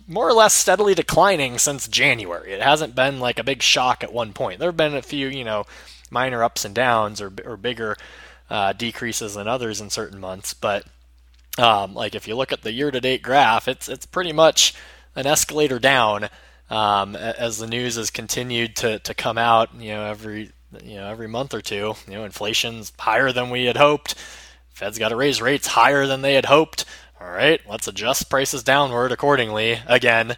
more 0.07 0.27
or 0.27 0.33
less 0.33 0.53
steadily 0.53 0.93
declining 0.93 1.57
since 1.57 1.87
January. 1.87 2.53
It 2.53 2.61
hasn't 2.61 2.95
been 2.95 3.19
like 3.19 3.39
a 3.39 3.43
big 3.43 3.61
shock 3.61 4.03
at 4.03 4.13
one 4.13 4.33
point. 4.33 4.59
There 4.59 4.69
have 4.69 4.77
been 4.77 4.95
a 4.95 5.01
few, 5.01 5.27
you 5.27 5.43
know, 5.43 5.65
minor 6.09 6.43
ups 6.43 6.65
and 6.65 6.75
downs 6.75 7.21
or 7.21 7.31
or 7.45 7.57
bigger 7.57 7.97
uh, 8.49 8.73
decreases 8.73 9.35
than 9.35 9.47
others 9.47 9.81
in 9.81 9.89
certain 9.89 10.19
months, 10.19 10.53
but 10.53 10.85
um, 11.57 11.93
like 11.93 12.15
if 12.15 12.27
you 12.27 12.35
look 12.35 12.51
at 12.51 12.61
the 12.61 12.71
year-to-date 12.71 13.21
graph, 13.21 13.67
it's 13.67 13.89
it's 13.89 14.05
pretty 14.05 14.31
much 14.31 14.73
an 15.15 15.25
escalator 15.25 15.79
down 15.79 16.29
um, 16.69 17.15
as 17.15 17.57
the 17.57 17.67
news 17.67 17.95
has 17.95 18.09
continued 18.09 18.75
to, 18.77 18.99
to 18.99 19.13
come 19.13 19.37
out, 19.37 19.73
you 19.75 19.91
know, 19.91 20.05
every 20.05 20.51
you 20.83 20.95
know 20.95 21.07
every 21.07 21.27
month 21.27 21.53
or 21.53 21.61
two, 21.61 21.95
you 22.07 22.13
know, 22.13 22.25
inflation's 22.25 22.91
higher 22.99 23.31
than 23.31 23.49
we 23.49 23.65
had 23.65 23.77
hoped. 23.77 24.15
Fed's 24.69 24.99
got 24.99 25.09
to 25.09 25.15
raise 25.15 25.41
rates 25.41 25.67
higher 25.67 26.05
than 26.05 26.21
they 26.21 26.33
had 26.33 26.45
hoped. 26.45 26.85
All 27.19 27.29
right, 27.29 27.59
let's 27.67 27.87
adjust 27.87 28.29
prices 28.29 28.63
downward 28.63 29.11
accordingly 29.11 29.79
again. 29.87 30.35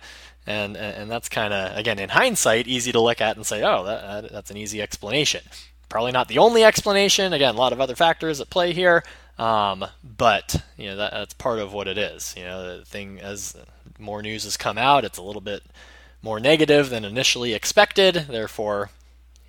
And, 0.48 0.77
and 0.77 1.12
that's 1.12 1.29
kind 1.29 1.53
of 1.53 1.77
again 1.77 2.00
in 2.00 2.09
hindsight 2.09 2.65
easy 2.67 2.91
to 2.91 3.00
look 3.00 3.21
at 3.21 3.36
and 3.36 3.45
say, 3.45 3.62
oh, 3.63 3.83
that, 3.83 4.31
that's 4.31 4.50
an 4.50 4.57
easy 4.57 4.81
explanation. 4.81 5.43
Probably 5.89 6.12
not 6.12 6.27
the 6.27 6.38
only 6.38 6.63
explanation. 6.63 7.33
Again, 7.33 7.55
a 7.55 7.57
lot 7.57 7.74
of 7.74 7.81
other 7.81 7.95
factors 7.95 8.39
at 8.39 8.50
play 8.50 8.74
here. 8.74 9.03
Um, 9.38 9.86
but 10.03 10.62
you 10.77 10.88
know 10.88 10.95
that, 10.98 11.12
that's 11.12 11.33
part 11.33 11.59
of 11.59 11.74
what 11.74 11.88
it 11.88 11.98
is. 11.98 12.33
You 12.38 12.43
know, 12.43 12.77
the 12.77 12.86
thing 12.86 13.19
as 13.19 13.55
more 13.98 14.21
news 14.21 14.43
has 14.43 14.57
come 14.57 14.77
out, 14.77 15.05
it's 15.05 15.17
a 15.17 15.24
little 15.24 15.41
bit 15.41 15.63
more 16.21 16.39
negative 16.39 16.89
than 16.89 17.05
initially 17.05 17.53
expected. 17.53 18.25
Therefore, 18.29 18.89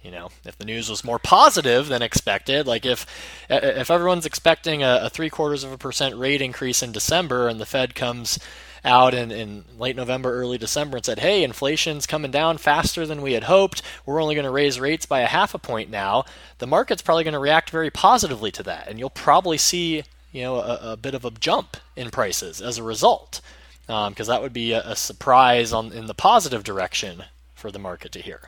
you 0.03 0.11
know, 0.11 0.31
if 0.45 0.57
the 0.57 0.65
news 0.65 0.89
was 0.89 1.05
more 1.05 1.19
positive 1.19 1.89
than 1.89 2.03
expected, 2.03 2.67
like 2.67 2.87
if 2.87 3.07
if 3.51 3.91
everyone's 3.91 4.27
expecting 4.27 4.83
a, 4.83 5.01
a 5.03 5.11
three 5.11 5.29
quarters 5.29 5.63
of 5.63 5.73
a 5.73 5.79
percent 5.79 6.17
rate 6.17 6.41
increase 6.41 6.83
in 6.83 6.93
December, 6.93 7.49
and 7.49 7.61
the 7.61 7.67
Fed 7.67 7.95
comes 7.95 8.39
out 8.83 9.13
in, 9.13 9.31
in 9.31 9.65
late 9.79 9.95
November, 9.97 10.33
early 10.33 10.57
December, 10.57 10.97
and 10.97 11.05
said, 11.05 11.19
"Hey, 11.19 11.45
inflation's 11.45 12.07
coming 12.07 12.31
down 12.31 12.57
faster 12.57 13.07
than 13.07 13.21
we 13.21 13.35
had 13.35 13.45
hoped. 13.45 13.83
We're 14.07 14.23
only 14.23 14.35
going 14.35 14.47
to 14.47 14.51
raise 14.51 14.81
rates 14.81 15.05
by 15.05 15.21
a 15.21 15.27
half 15.27 15.53
a 15.53 15.59
point 15.59 15.91
now." 15.91 16.25
The 16.59 16.67
market's 16.67 17.03
probably 17.03 17.25
going 17.25 17.35
to 17.35 17.39
react 17.39 17.69
very 17.69 17.91
positively 17.91 18.51
to 18.53 18.63
that, 18.63 18.89
and 18.89 18.99
you'll 18.99 19.11
probably 19.11 19.59
see 19.59 20.05
you 20.33 20.43
know 20.43 20.57
a, 20.57 20.93
a 20.93 20.97
bit 20.97 21.15
of 21.15 21.27
a 21.27 21.31
jump 21.31 21.77
in 21.95 22.11
prices 22.11 22.63
as 22.63 22.79
a 22.79 22.83
result 22.83 23.43
because 23.91 24.29
um, 24.29 24.33
that 24.33 24.41
would 24.41 24.53
be 24.53 24.71
a, 24.73 24.83
a 24.83 24.95
surprise 24.95 25.73
on 25.73 25.93
in 25.93 26.07
the 26.07 26.15
positive 26.15 26.63
direction 26.63 27.25
for 27.55 27.73
the 27.73 27.79
market 27.79 28.13
to 28.13 28.21
hear. 28.21 28.43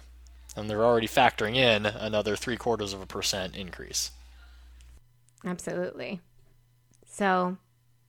And 0.54 0.70
they're 0.70 0.84
already 0.84 1.08
factoring 1.08 1.56
in 1.56 1.84
another 1.84 2.36
three 2.36 2.56
quarters 2.56 2.92
of 2.92 3.02
a 3.02 3.06
percent 3.06 3.56
increase. 3.56 4.12
Absolutely. 5.44 6.20
So, 7.10 7.56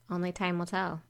only 0.08 0.30
time 0.30 0.60
will 0.60 0.66
tell. 0.66 1.02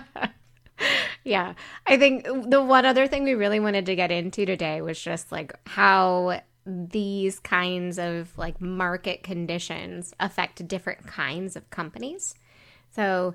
yeah. 1.24 1.52
I 1.86 1.98
think 1.98 2.24
the 2.24 2.62
one 2.62 2.86
other 2.86 3.06
thing 3.06 3.24
we 3.24 3.34
really 3.34 3.60
wanted 3.60 3.84
to 3.86 3.96
get 3.96 4.10
into 4.10 4.46
today 4.46 4.80
was 4.80 4.98
just 4.98 5.30
like 5.30 5.52
how 5.66 6.40
these 6.64 7.38
kinds 7.40 7.98
of 7.98 8.36
like 8.38 8.62
market 8.62 9.22
conditions 9.22 10.14
affect 10.20 10.66
different 10.66 11.06
kinds 11.06 11.54
of 11.54 11.68
companies. 11.68 12.34
So, 12.94 13.34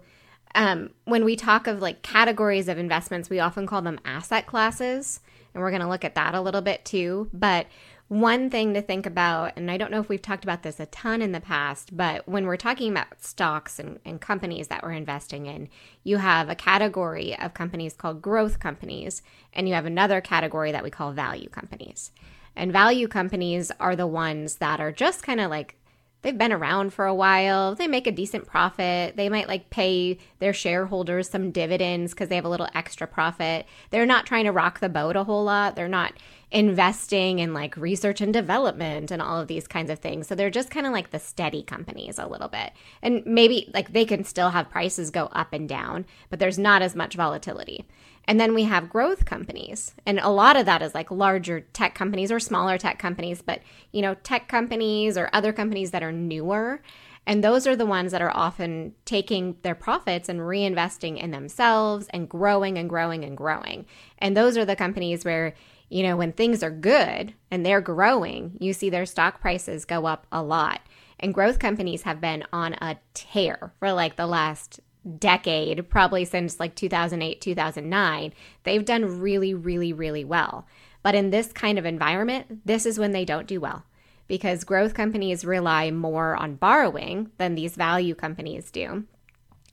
um, 0.55 0.91
when 1.05 1.25
we 1.25 1.35
talk 1.35 1.67
of 1.67 1.81
like 1.81 2.01
categories 2.01 2.67
of 2.67 2.77
investments, 2.77 3.29
we 3.29 3.39
often 3.39 3.65
call 3.65 3.81
them 3.81 3.99
asset 4.05 4.45
classes. 4.45 5.19
And 5.53 5.61
we're 5.61 5.71
going 5.71 5.81
to 5.81 5.89
look 5.89 6.05
at 6.05 6.15
that 6.15 6.33
a 6.33 6.41
little 6.41 6.61
bit 6.61 6.83
too. 6.83 7.29
But 7.33 7.67
one 8.07 8.49
thing 8.49 8.73
to 8.73 8.81
think 8.81 9.05
about, 9.05 9.53
and 9.55 9.71
I 9.71 9.77
don't 9.77 9.89
know 9.89 9.99
if 9.99 10.09
we've 10.09 10.21
talked 10.21 10.43
about 10.43 10.61
this 10.61 10.79
a 10.79 10.85
ton 10.87 11.21
in 11.21 11.31
the 11.31 11.39
past, 11.39 11.95
but 11.95 12.27
when 12.27 12.45
we're 12.45 12.57
talking 12.57 12.91
about 12.91 13.23
stocks 13.23 13.79
and, 13.79 13.99
and 14.05 14.19
companies 14.19 14.67
that 14.67 14.83
we're 14.83 14.91
investing 14.91 15.45
in, 15.45 15.69
you 16.03 16.17
have 16.17 16.49
a 16.49 16.55
category 16.55 17.37
of 17.39 17.53
companies 17.53 17.93
called 17.93 18.21
growth 18.21 18.59
companies, 18.59 19.21
and 19.53 19.67
you 19.67 19.73
have 19.73 19.85
another 19.85 20.21
category 20.21 20.71
that 20.71 20.83
we 20.83 20.91
call 20.91 21.11
value 21.11 21.49
companies. 21.49 22.11
And 22.55 22.71
value 22.71 23.07
companies 23.07 23.71
are 23.79 23.95
the 23.95 24.05
ones 24.07 24.55
that 24.55 24.79
are 24.79 24.91
just 24.91 25.23
kind 25.23 25.39
of 25.39 25.49
like 25.49 25.75
they've 26.23 26.37
been 26.37 26.51
around 26.51 26.93
for 26.93 27.05
a 27.05 27.13
while. 27.13 27.75
They 27.75 27.87
make 27.87 28.07
a 28.07 28.11
decent 28.11 28.47
profit. 28.47 29.15
They 29.15 29.29
might 29.29 29.47
like 29.47 29.69
pay 29.69 30.17
their 30.39 30.53
shareholders 30.53 31.29
some 31.29 31.51
dividends 31.51 32.13
because 32.13 32.29
they 32.29 32.35
have 32.35 32.45
a 32.45 32.49
little 32.49 32.69
extra 32.73 33.05
profit. 33.05 33.67
They're 33.91 34.05
not 34.05 34.25
trying 34.25 34.45
to 34.45 34.51
rock 34.51 34.79
the 34.79 34.89
boat 34.89 35.15
a 35.15 35.23
whole 35.23 35.43
lot. 35.43 35.75
They're 35.75 35.87
not 35.87 36.13
investing 36.53 37.39
in 37.39 37.53
like 37.53 37.75
research 37.75 38.21
and 38.21 38.31
development 38.31 39.09
and 39.09 39.21
all 39.21 39.39
of 39.39 39.47
these 39.47 39.67
kinds 39.67 39.89
of 39.89 39.99
things. 39.99 40.27
So 40.27 40.35
they're 40.35 40.51
just 40.51 40.69
kind 40.69 40.85
of 40.85 40.93
like 40.93 41.09
the 41.09 41.19
steady 41.19 41.63
companies 41.63 42.19
a 42.19 42.27
little 42.27 42.47
bit. 42.47 42.71
And 43.01 43.23
maybe 43.25 43.71
like 43.73 43.91
they 43.91 44.05
can 44.05 44.23
still 44.23 44.51
have 44.51 44.69
prices 44.69 45.09
go 45.09 45.25
up 45.31 45.51
and 45.51 45.67
down, 45.67 46.05
but 46.29 46.39
there's 46.39 46.59
not 46.59 46.81
as 46.81 46.95
much 46.95 47.15
volatility. 47.15 47.85
And 48.25 48.39
then 48.39 48.53
we 48.53 48.63
have 48.63 48.89
growth 48.89 49.25
companies. 49.25 49.93
And 50.05 50.19
a 50.19 50.29
lot 50.29 50.55
of 50.55 50.65
that 50.65 50.81
is 50.81 50.95
like 50.95 51.11
larger 51.11 51.61
tech 51.61 51.93
companies 51.93 52.31
or 52.31 52.39
smaller 52.39 52.77
tech 52.77 52.99
companies, 52.99 53.41
but 53.41 53.61
you 53.91 54.01
know, 54.01 54.15
tech 54.15 54.47
companies 54.47 55.17
or 55.17 55.29
other 55.33 55.51
companies 55.51 55.91
that 55.91 56.03
are 56.03 56.11
newer. 56.11 56.81
And 57.25 57.43
those 57.43 57.65
are 57.67 57.75
the 57.75 57.85
ones 57.85 58.11
that 58.11 58.21
are 58.21 58.35
often 58.35 58.93
taking 59.05 59.57
their 59.61 59.75
profits 59.75 60.27
and 60.27 60.41
reinvesting 60.41 61.17
in 61.17 61.31
themselves 61.31 62.07
and 62.09 62.27
growing 62.27 62.77
and 62.77 62.89
growing 62.89 63.23
and 63.23 63.37
growing. 63.37 63.85
And 64.17 64.35
those 64.35 64.57
are 64.57 64.65
the 64.65 64.75
companies 64.75 65.23
where, 65.23 65.53
you 65.89 66.03
know, 66.03 66.17
when 66.17 66.33
things 66.33 66.63
are 66.63 66.71
good 66.71 67.33
and 67.49 67.65
they're 67.65 67.81
growing, 67.81 68.57
you 68.59 68.73
see 68.73 68.89
their 68.89 69.05
stock 69.05 69.39
prices 69.39 69.85
go 69.85 70.05
up 70.05 70.27
a 70.31 70.43
lot. 70.43 70.81
And 71.19 71.33
growth 71.33 71.59
companies 71.59 72.01
have 72.01 72.19
been 72.19 72.43
on 72.51 72.73
a 72.73 72.97
tear 73.13 73.71
for 73.79 73.93
like 73.93 74.17
the 74.17 74.27
last 74.27 74.81
decade, 75.19 75.89
probably 75.89 76.25
since 76.25 76.59
like 76.59 76.75
2008, 76.75 77.41
2009, 77.41 78.33
they've 78.63 78.85
done 78.85 79.19
really, 79.19 79.53
really, 79.53 79.93
really 79.93 80.23
well. 80.23 80.65
But 81.01 81.15
in 81.15 81.29
this 81.29 81.51
kind 81.51 81.77
of 81.77 81.85
environment, 81.85 82.65
this 82.65 82.85
is 82.85 82.97
when 82.97 83.11
they 83.11 83.25
don't 83.25 83.47
do 83.47 83.59
well 83.59 83.83
because 84.27 84.63
growth 84.63 84.93
companies 84.93 85.45
rely 85.45 85.91
more 85.91 86.35
on 86.35 86.55
borrowing 86.55 87.29
than 87.37 87.55
these 87.55 87.75
value 87.75 88.15
companies 88.15 88.71
do. 88.71 89.03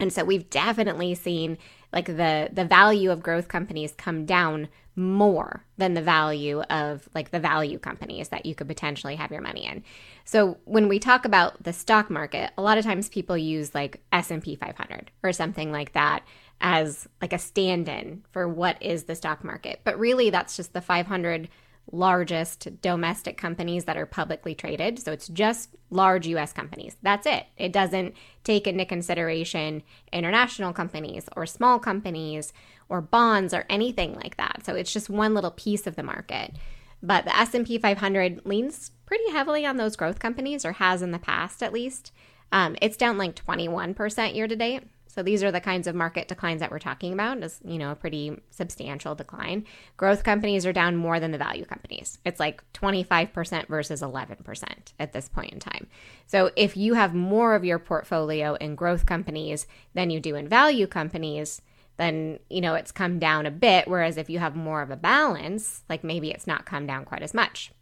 And 0.00 0.12
so 0.12 0.24
we've 0.24 0.50
definitely 0.50 1.14
seen 1.14 1.58
like 1.92 2.06
the 2.06 2.48
the 2.52 2.64
value 2.64 3.10
of 3.10 3.22
growth 3.22 3.48
companies 3.48 3.94
come 3.96 4.24
down 4.24 4.68
more 4.96 5.64
than 5.78 5.94
the 5.94 6.02
value 6.02 6.60
of 6.62 7.08
like 7.14 7.30
the 7.30 7.40
value 7.40 7.78
companies 7.78 8.28
that 8.28 8.44
you 8.44 8.54
could 8.54 8.68
potentially 8.68 9.16
have 9.16 9.30
your 9.30 9.40
money 9.40 9.64
in. 9.64 9.82
So 10.24 10.58
when 10.64 10.88
we 10.88 10.98
talk 10.98 11.24
about 11.24 11.62
the 11.62 11.72
stock 11.72 12.10
market, 12.10 12.52
a 12.58 12.62
lot 12.62 12.76
of 12.76 12.84
times 12.84 13.08
people 13.08 13.38
use 13.38 13.74
like 13.74 14.02
S&P 14.12 14.56
500 14.56 15.10
or 15.22 15.32
something 15.32 15.72
like 15.72 15.92
that 15.92 16.24
as 16.60 17.08
like 17.22 17.32
a 17.32 17.38
stand-in 17.38 18.22
for 18.30 18.48
what 18.48 18.82
is 18.82 19.04
the 19.04 19.14
stock 19.14 19.42
market. 19.42 19.80
But 19.84 19.98
really 19.98 20.28
that's 20.28 20.56
just 20.56 20.72
the 20.72 20.82
500 20.82 21.48
largest 21.92 22.80
domestic 22.80 23.36
companies 23.36 23.84
that 23.84 23.96
are 23.96 24.06
publicly 24.06 24.54
traded. 24.54 24.98
So 24.98 25.12
it's 25.12 25.28
just 25.28 25.70
large 25.90 26.26
US 26.28 26.52
companies. 26.52 26.96
That's 27.02 27.26
it. 27.26 27.46
It 27.56 27.72
doesn't 27.72 28.14
take 28.44 28.66
into 28.66 28.84
consideration 28.84 29.82
international 30.12 30.72
companies 30.72 31.28
or 31.36 31.46
small 31.46 31.78
companies 31.78 32.52
or 32.88 33.00
bonds 33.00 33.52
or 33.54 33.66
anything 33.68 34.14
like 34.14 34.36
that. 34.36 34.64
So 34.64 34.74
it's 34.74 34.92
just 34.92 35.10
one 35.10 35.34
little 35.34 35.50
piece 35.50 35.86
of 35.86 35.96
the 35.96 36.02
market. 36.02 36.56
But 37.02 37.24
the 37.24 37.36
S&P 37.36 37.78
500 37.78 38.42
leans 38.44 38.90
pretty 39.06 39.30
heavily 39.30 39.64
on 39.64 39.76
those 39.76 39.96
growth 39.96 40.18
companies 40.18 40.64
or 40.64 40.72
has 40.72 41.02
in 41.02 41.12
the 41.12 41.18
past 41.18 41.62
at 41.62 41.72
least. 41.72 42.12
Um, 42.52 42.76
it's 42.82 42.96
down 42.96 43.16
like 43.18 43.34
21% 43.34 44.34
year 44.34 44.48
to 44.48 44.56
date. 44.56 44.84
So 45.10 45.24
these 45.24 45.42
are 45.42 45.50
the 45.50 45.60
kinds 45.60 45.88
of 45.88 45.96
market 45.96 46.28
declines 46.28 46.60
that 46.60 46.70
we're 46.70 46.78
talking 46.78 47.12
about 47.12 47.42
is, 47.42 47.60
you 47.64 47.78
know, 47.78 47.90
a 47.90 47.96
pretty 47.96 48.40
substantial 48.50 49.16
decline. 49.16 49.66
Growth 49.96 50.22
companies 50.22 50.64
are 50.64 50.72
down 50.72 50.94
more 50.94 51.18
than 51.18 51.32
the 51.32 51.38
value 51.38 51.64
companies. 51.64 52.18
It's 52.24 52.38
like 52.38 52.62
25% 52.74 53.66
versus 53.66 54.02
11% 54.02 54.64
at 55.00 55.12
this 55.12 55.28
point 55.28 55.52
in 55.52 55.58
time. 55.58 55.88
So 56.28 56.52
if 56.54 56.76
you 56.76 56.94
have 56.94 57.12
more 57.12 57.56
of 57.56 57.64
your 57.64 57.80
portfolio 57.80 58.54
in 58.54 58.76
growth 58.76 59.04
companies 59.04 59.66
than 59.94 60.10
you 60.10 60.20
do 60.20 60.36
in 60.36 60.46
value 60.46 60.86
companies, 60.86 61.60
then, 61.96 62.38
you 62.48 62.60
know, 62.60 62.74
it's 62.74 62.92
come 62.92 63.18
down 63.18 63.46
a 63.46 63.50
bit 63.50 63.88
whereas 63.88 64.16
if 64.16 64.30
you 64.30 64.38
have 64.38 64.54
more 64.54 64.80
of 64.80 64.92
a 64.92 64.96
balance, 64.96 65.82
like 65.88 66.04
maybe 66.04 66.30
it's 66.30 66.46
not 66.46 66.66
come 66.66 66.86
down 66.86 67.04
quite 67.04 67.22
as 67.22 67.34
much. 67.34 67.72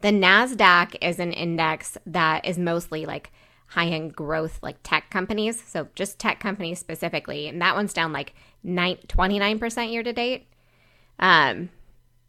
The 0.00 0.08
Nasdaq 0.08 0.96
is 1.00 1.20
an 1.20 1.32
index 1.32 1.96
that 2.04 2.44
is 2.44 2.58
mostly 2.58 3.06
like 3.06 3.30
high 3.68 3.86
end 3.86 4.14
growth 4.14 4.58
like 4.62 4.76
tech 4.82 5.10
companies. 5.10 5.62
So 5.62 5.88
just 5.94 6.18
tech 6.18 6.40
companies 6.40 6.78
specifically. 6.78 7.48
And 7.48 7.60
that 7.60 7.74
one's 7.74 7.92
down 7.92 8.12
like 8.12 8.34
29% 8.64 9.92
year 9.92 10.02
to 10.02 10.12
date. 10.12 10.46
Um, 11.18 11.70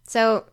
so 0.06 0.46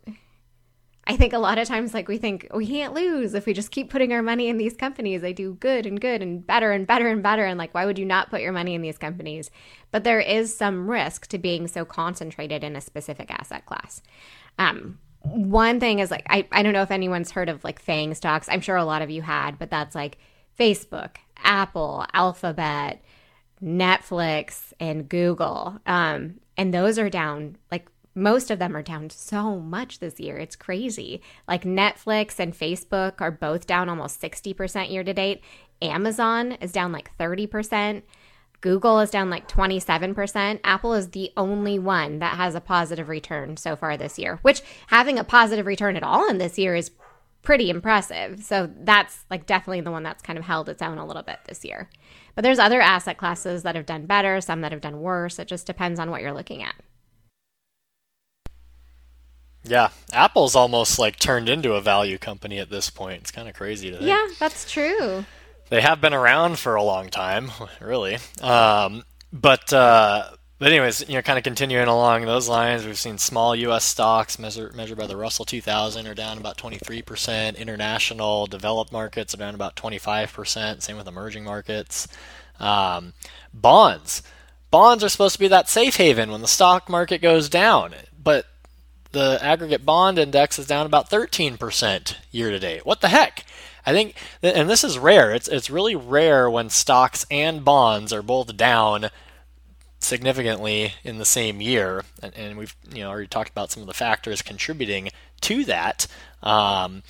I 1.07 1.17
think 1.17 1.33
a 1.33 1.39
lot 1.39 1.59
of 1.59 1.69
times, 1.69 1.93
like 1.93 2.09
we 2.09 2.17
think 2.17 2.49
we 2.55 2.67
can't 2.67 2.95
lose 2.95 3.35
if 3.35 3.45
we 3.45 3.53
just 3.53 3.71
keep 3.71 3.91
putting 3.91 4.13
our 4.13 4.23
money 4.23 4.49
in 4.49 4.57
these 4.57 4.75
companies. 4.75 5.21
They 5.21 5.35
do 5.35 5.55
good 5.55 5.85
and 5.85 6.01
good 6.01 6.23
and 6.23 6.47
better 6.47 6.73
and 6.73 6.87
better 6.87 7.09
and 7.09 7.23
better. 7.23 7.45
And 7.45 7.59
like, 7.59 7.75
why 7.75 7.85
would 7.85 7.99
you 7.99 8.07
not 8.07 8.31
put 8.31 8.41
your 8.41 8.53
money 8.53 8.75
in 8.75 8.81
these 8.81 8.97
companies? 8.97 9.51
But 9.91 10.05
there 10.05 10.21
is 10.21 10.57
some 10.57 10.89
risk 10.89 11.27
to 11.29 11.39
being 11.39 11.69
so 11.69 11.85
concentrated 11.85 12.65
in 12.65 12.75
a 12.75 12.81
specific 12.81 13.31
asset 13.31 13.67
class. 13.67 14.01
Um, 14.59 14.99
one 15.21 15.79
thing 15.79 15.99
is 15.99 16.11
like, 16.11 16.27
I, 16.29 16.47
I 16.51 16.63
don't 16.63 16.73
know 16.73 16.83
if 16.83 16.91
anyone's 16.91 17.31
heard 17.31 17.49
of 17.51 17.65
like 17.65 17.81
FANG 17.81 18.15
stocks. 18.15 18.49
I'm 18.51 18.61
sure 18.61 18.77
a 18.77 18.85
lot 18.85 19.03
of 19.03 19.11
you 19.11 19.21
had, 19.21 19.59
but 19.59 19.71
that's 19.71 19.95
like 19.95 20.19
Facebook, 20.59 21.17
Apple, 21.43 22.07
Alphabet, 22.13 23.03
Netflix, 23.63 24.73
and 24.79 25.09
Google. 25.09 25.79
Um, 25.87 26.41
and 26.57 26.73
those 26.73 26.99
are 26.99 27.11
down, 27.11 27.57
like 27.71 27.89
most 28.15 28.51
of 28.51 28.59
them 28.59 28.77
are 28.77 28.83
down 28.83 29.11
so 29.11 29.59
much 29.59 29.99
this 29.99 30.21
year. 30.21 30.37
It's 30.37 30.57
crazy. 30.57 31.21
Like 31.49 31.65
Netflix 31.65 32.39
and 32.39 32.57
Facebook 32.57 33.21
are 33.21 33.31
both 33.31 33.67
down 33.67 33.89
almost 33.89 34.21
60% 34.21 34.91
year 34.91 35.03
to 35.03 35.13
date. 35.13 35.43
Amazon 35.83 36.53
is 36.53 36.73
down 36.73 36.93
like 36.93 37.17
30%. 37.19 38.03
Google 38.61 39.01
is 39.01 39.11
down 39.11 39.29
like 39.29 39.47
27%. 39.47 40.61
Apple 40.65 40.95
is 40.95 41.11
the 41.11 41.31
only 41.37 41.79
one 41.79 42.21
that 42.21 42.37
has 42.37 42.55
a 42.55 42.61
positive 42.61 43.11
return 43.11 43.59
so 43.59 43.77
far 43.77 43.97
this 43.97 44.19
year, 44.19 44.39
which 44.41 44.63
having 44.87 45.19
a 45.19 45.25
positive 45.25 45.67
return 45.67 45.97
at 45.97 46.03
all 46.03 46.31
in 46.31 46.39
this 46.39 46.59
year 46.59 46.75
is 46.75 46.91
pretty 47.45 47.71
impressive. 47.71 48.43
So 48.43 48.71
that's 48.81 49.25
like 49.31 49.47
definitely 49.47 49.83
the 49.83 49.91
one 49.91 50.03
that's 50.03 50.23
kind 50.23 50.39
of 50.39 50.45
held 50.45 50.69
its 50.69 50.83
own 50.83 50.99
a 50.99 51.07
little 51.07 51.23
bit 51.23 51.39
this 51.47 51.65
year. 51.65 51.89
But 52.35 52.43
there's 52.43 52.59
other 52.59 52.81
asset 52.81 53.17
classes 53.17 53.63
that 53.63 53.77
have 53.77 53.87
done 53.87 54.07
better, 54.07 54.41
some 54.41 54.63
that 54.63 54.73
have 54.73 54.81
done 54.81 55.01
worse. 55.01 55.39
It 55.39 55.47
just 55.47 55.67
depends 55.67 56.01
on 56.01 56.11
what 56.11 56.21
you're 56.23 56.33
looking 56.33 56.63
at. 56.63 56.75
Yeah, 59.67 59.91
Apple's 60.13 60.55
almost 60.55 60.99
like 60.99 61.19
turned 61.19 61.49
into 61.49 61.73
a 61.73 61.81
value 61.81 62.19
company 62.19 62.59
at 62.59 62.69
this 62.69 62.91
point. 62.91 63.23
It's 63.23 63.31
kind 63.31 63.49
of 63.49 63.55
crazy 63.55 63.91
to 63.91 63.97
think. 63.97 64.09
Yeah, 64.09 64.27
that's 64.39 64.71
true. 64.71 65.25
They 65.71 65.81
have 65.81 66.01
been 66.01 66.13
around 66.13 66.59
for 66.59 66.75
a 66.75 66.83
long 66.83 67.09
time, 67.09 67.51
really. 67.81 68.19
Um, 68.43 69.05
but 69.33 69.73
uh, 69.73 70.33
but 70.59 70.69
anyways, 70.69 71.09
you 71.09 71.15
know, 71.15 71.23
kind 71.23 71.39
of 71.39 71.45
continuing 71.45 71.89
along 71.89 72.25
those 72.25 72.49
lines, 72.49 72.87
we've 72.87 72.99
seen 72.99 73.19
small 73.19 73.57
U.S. 73.57 73.85
stocks 73.85 74.39
measured 74.39 74.75
measured 74.75 74.99
by 74.99 75.07
the 75.07 75.17
Russell 75.17 75.45
2000 75.45 76.07
are 76.07 76.15
down 76.15 76.39
about 76.39 76.57
23%. 76.57 77.57
International 77.57 78.47
developed 78.47 78.93
markets 78.93 79.35
are 79.35 79.39
down 79.39 79.55
about 79.55 79.77
25%. 79.77 80.83
Same 80.83 80.97
with 80.97 81.09
emerging 81.09 81.45
markets. 81.45 82.07
Um, 82.61 83.15
bonds, 83.53 84.23
bonds 84.71 85.03
are 85.03 85.09
supposed 85.09 85.35
to 85.35 85.41
be 85.41 85.49
that 85.49 85.69
safe 85.69 85.97
haven 85.97 86.31
when 86.31 86.41
the 86.41 86.47
stock 86.47 86.89
market 86.89 87.21
goes 87.21 87.49
down, 87.49 87.95
but 88.23 88.47
the 89.11 89.39
aggregate 89.43 89.85
bond 89.85 90.19
index 90.19 90.59
is 90.59 90.67
down 90.67 90.87
about 90.87 91.11
13% 91.11 92.17
year 92.31 92.51
to 92.51 92.59
date. 92.59 92.85
What 92.85 93.01
the 93.01 93.09
heck? 93.09 93.45
I 93.87 93.93
think, 93.93 94.17
and 94.43 94.69
this 94.69 94.83
is 94.83 94.99
rare. 94.99 95.33
It's 95.33 95.47
it's 95.49 95.69
really 95.69 95.95
rare 95.95 96.49
when 96.49 96.71
stocks 96.71 97.27
and 97.31 97.65
bonds 97.65 98.13
are 98.13 98.23
both 98.23 98.57
down 98.57 99.11
significantly 100.05 100.95
in 101.03 101.19
the 101.19 101.25
same 101.25 101.61
year, 101.61 102.05
and, 102.23 102.35
and, 102.35 102.59
we've 102.59 102.77
you 102.93 103.03
know 103.03 103.11
already 103.11 103.29
talked 103.29 103.51
about 103.51 103.71
some 103.71 103.83
of 103.83 103.87
the 103.87 103.95
factors 103.95 104.43
contributing 104.43 105.11
to 105.43 105.65
that. 105.65 106.07
Um, 106.43 107.03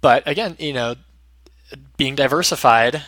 but 0.00 0.26
again, 0.26 0.56
you 0.58 0.72
know, 0.72 0.96
being 1.96 2.14
diversified, 2.14 3.02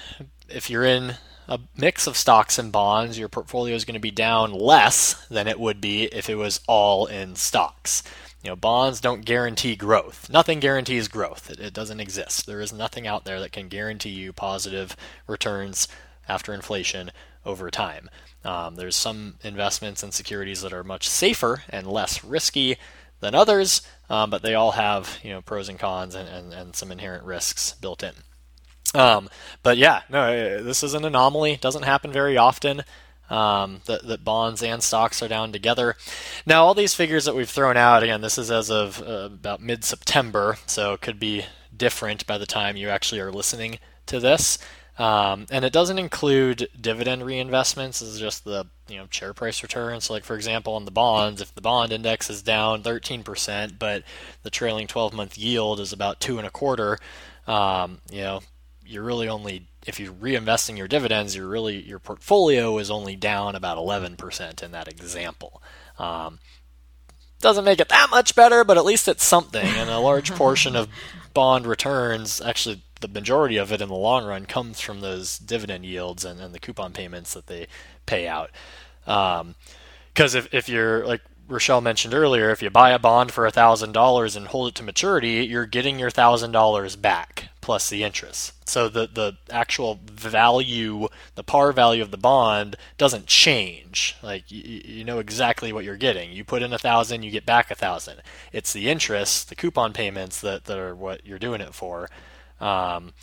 if 0.48 0.70
you're 0.70 0.84
in 0.84 1.16
a 1.48 1.60
mix 1.76 2.06
of 2.06 2.16
stocks 2.16 2.58
and 2.58 2.72
bonds, 2.72 3.18
your 3.18 3.28
portfolio 3.28 3.74
is 3.74 3.84
going 3.84 3.94
to 3.94 4.00
be 4.00 4.10
down 4.10 4.52
less 4.52 5.26
than 5.28 5.46
it 5.46 5.60
would 5.60 5.80
be 5.80 6.04
if 6.04 6.28
it 6.28 6.34
was 6.36 6.60
all 6.66 7.06
in 7.06 7.36
stocks. 7.36 8.02
You 8.42 8.50
know, 8.50 8.56
bonds 8.56 9.00
don't 9.00 9.24
guarantee 9.24 9.76
growth. 9.76 10.28
Nothing 10.30 10.60
guarantees 10.60 11.08
growth. 11.08 11.50
It, 11.50 11.58
it, 11.58 11.72
doesn't 11.72 12.00
exist. 12.00 12.46
There 12.46 12.60
is 12.60 12.72
nothing 12.72 13.06
out 13.06 13.24
there 13.24 13.40
that 13.40 13.52
can 13.52 13.68
guarantee 13.68 14.10
you 14.10 14.32
positive 14.32 14.96
returns 15.26 15.88
after 16.28 16.52
inflation 16.52 17.10
over 17.44 17.70
time. 17.70 18.08
Um, 18.46 18.76
there's 18.76 18.96
some 18.96 19.36
investments 19.42 20.02
and 20.02 20.14
securities 20.14 20.62
that 20.62 20.72
are 20.72 20.84
much 20.84 21.08
safer 21.08 21.64
and 21.68 21.86
less 21.86 22.22
risky 22.22 22.76
than 23.20 23.34
others, 23.34 23.82
um, 24.08 24.30
but 24.30 24.42
they 24.42 24.54
all 24.54 24.72
have 24.72 25.18
you 25.22 25.30
know 25.30 25.42
pros 25.42 25.68
and 25.68 25.78
cons 25.78 26.14
and, 26.14 26.28
and, 26.28 26.54
and 26.54 26.76
some 26.76 26.92
inherent 26.92 27.24
risks 27.24 27.72
built 27.72 28.02
in. 28.02 28.14
Um, 28.94 29.28
but 29.62 29.76
yeah, 29.76 30.02
no, 30.08 30.20
uh, 30.20 30.62
this 30.62 30.82
is 30.82 30.94
an 30.94 31.04
anomaly. 31.04 31.52
It 31.52 31.60
doesn't 31.60 31.82
happen 31.82 32.12
very 32.12 32.36
often. 32.36 32.84
Um, 33.28 33.80
that, 33.86 34.06
that 34.06 34.22
bonds 34.22 34.62
and 34.62 34.80
stocks 34.80 35.20
are 35.20 35.26
down 35.26 35.50
together. 35.50 35.96
Now, 36.46 36.64
all 36.64 36.74
these 36.74 36.94
figures 36.94 37.24
that 37.24 37.34
we've 37.34 37.50
thrown 37.50 37.76
out, 37.76 38.04
again, 38.04 38.20
this 38.20 38.38
is 38.38 38.52
as 38.52 38.70
of 38.70 39.02
uh, 39.02 39.30
about 39.32 39.60
mid 39.60 39.82
September, 39.82 40.58
so 40.66 40.92
it 40.92 41.00
could 41.00 41.18
be 41.18 41.44
different 41.76 42.24
by 42.28 42.38
the 42.38 42.46
time 42.46 42.76
you 42.76 42.88
actually 42.88 43.20
are 43.20 43.32
listening 43.32 43.80
to 44.06 44.20
this. 44.20 44.58
Um, 44.98 45.46
and 45.50 45.64
it 45.64 45.72
doesn't 45.72 45.98
include 45.98 46.68
dividend 46.80 47.22
reinvestments. 47.22 48.00
It's 48.00 48.18
just 48.18 48.44
the 48.44 48.66
you 48.88 48.96
know 48.96 49.06
share 49.10 49.34
price 49.34 49.62
return. 49.62 50.00
So, 50.00 50.14
like 50.14 50.24
for 50.24 50.34
example, 50.34 50.74
on 50.74 50.86
the 50.86 50.90
bonds, 50.90 51.40
if 51.40 51.54
the 51.54 51.60
bond 51.60 51.92
index 51.92 52.30
is 52.30 52.42
down 52.42 52.82
13%, 52.82 53.78
but 53.78 54.04
the 54.42 54.50
trailing 54.50 54.86
12-month 54.86 55.36
yield 55.36 55.80
is 55.80 55.92
about 55.92 56.20
two 56.20 56.38
and 56.38 56.46
a 56.46 56.50
quarter, 56.50 56.98
um, 57.46 58.00
you 58.10 58.22
know, 58.22 58.40
you're 58.86 59.02
really 59.02 59.28
only 59.28 59.66
if 59.86 60.00
you're 60.00 60.12
reinvesting 60.12 60.78
your 60.78 60.88
dividends, 60.88 61.36
you're 61.36 61.46
really 61.46 61.80
your 61.82 61.98
portfolio 61.98 62.78
is 62.78 62.90
only 62.90 63.16
down 63.16 63.54
about 63.54 63.78
11% 63.78 64.62
in 64.62 64.72
that 64.72 64.88
example. 64.88 65.62
Um, 65.98 66.38
doesn't 67.40 67.64
make 67.64 67.80
it 67.80 67.88
that 67.90 68.08
much 68.10 68.34
better, 68.34 68.64
but 68.64 68.78
at 68.78 68.84
least 68.84 69.08
it's 69.08 69.24
something. 69.24 69.66
And 69.66 69.90
a 69.90 69.98
large 69.98 70.32
portion 70.34 70.74
of 70.74 70.88
bond 71.36 71.66
returns 71.66 72.40
actually 72.40 72.80
the 73.02 73.08
majority 73.08 73.58
of 73.58 73.70
it 73.70 73.82
in 73.82 73.90
the 73.90 73.94
long 73.94 74.24
run 74.24 74.46
comes 74.46 74.80
from 74.80 75.02
those 75.02 75.38
dividend 75.38 75.84
yields 75.84 76.24
and, 76.24 76.40
and 76.40 76.54
the 76.54 76.58
coupon 76.58 76.94
payments 76.94 77.34
that 77.34 77.46
they 77.46 77.66
pay 78.06 78.26
out. 78.26 78.50
Because 79.04 80.34
um, 80.34 80.38
if, 80.38 80.54
if 80.54 80.66
you're 80.66 81.06
like 81.06 81.20
Rochelle 81.48 81.80
mentioned 81.80 82.14
earlier, 82.14 82.50
if 82.50 82.62
you 82.62 82.70
buy 82.70 82.90
a 82.90 82.98
bond 82.98 83.32
for 83.32 83.48
$1,000 83.48 84.36
and 84.36 84.46
hold 84.48 84.68
it 84.68 84.74
to 84.76 84.82
maturity, 84.82 85.46
you're 85.46 85.66
getting 85.66 85.98
your 85.98 86.10
$1,000 86.10 87.00
back 87.00 87.48
plus 87.60 87.88
the 87.88 88.04
interest. 88.04 88.52
So 88.68 88.88
the, 88.88 89.08
the 89.12 89.36
actual 89.50 89.98
value, 90.04 91.08
the 91.34 91.42
par 91.42 91.72
value 91.72 92.02
of 92.02 92.12
the 92.12 92.16
bond 92.16 92.76
doesn't 92.96 93.26
change. 93.26 94.16
Like 94.22 94.50
you, 94.50 94.82
you 94.84 95.04
know 95.04 95.18
exactly 95.18 95.72
what 95.72 95.84
you're 95.84 95.96
getting. 95.96 96.32
You 96.32 96.44
put 96.44 96.62
in 96.62 96.72
a 96.72 96.78
thousand, 96.78 97.24
you 97.24 97.30
get 97.30 97.46
back 97.46 97.70
a 97.70 97.74
thousand. 97.74 98.22
It's 98.52 98.72
the 98.72 98.88
interest, 98.88 99.48
the 99.48 99.56
coupon 99.56 99.92
payments 99.92 100.40
that, 100.40 100.64
that 100.66 100.78
are 100.78 100.94
what 100.94 101.26
you're 101.26 101.38
doing 101.38 101.60
it 101.60 101.74
for. 101.74 102.08
Um, 102.60 103.14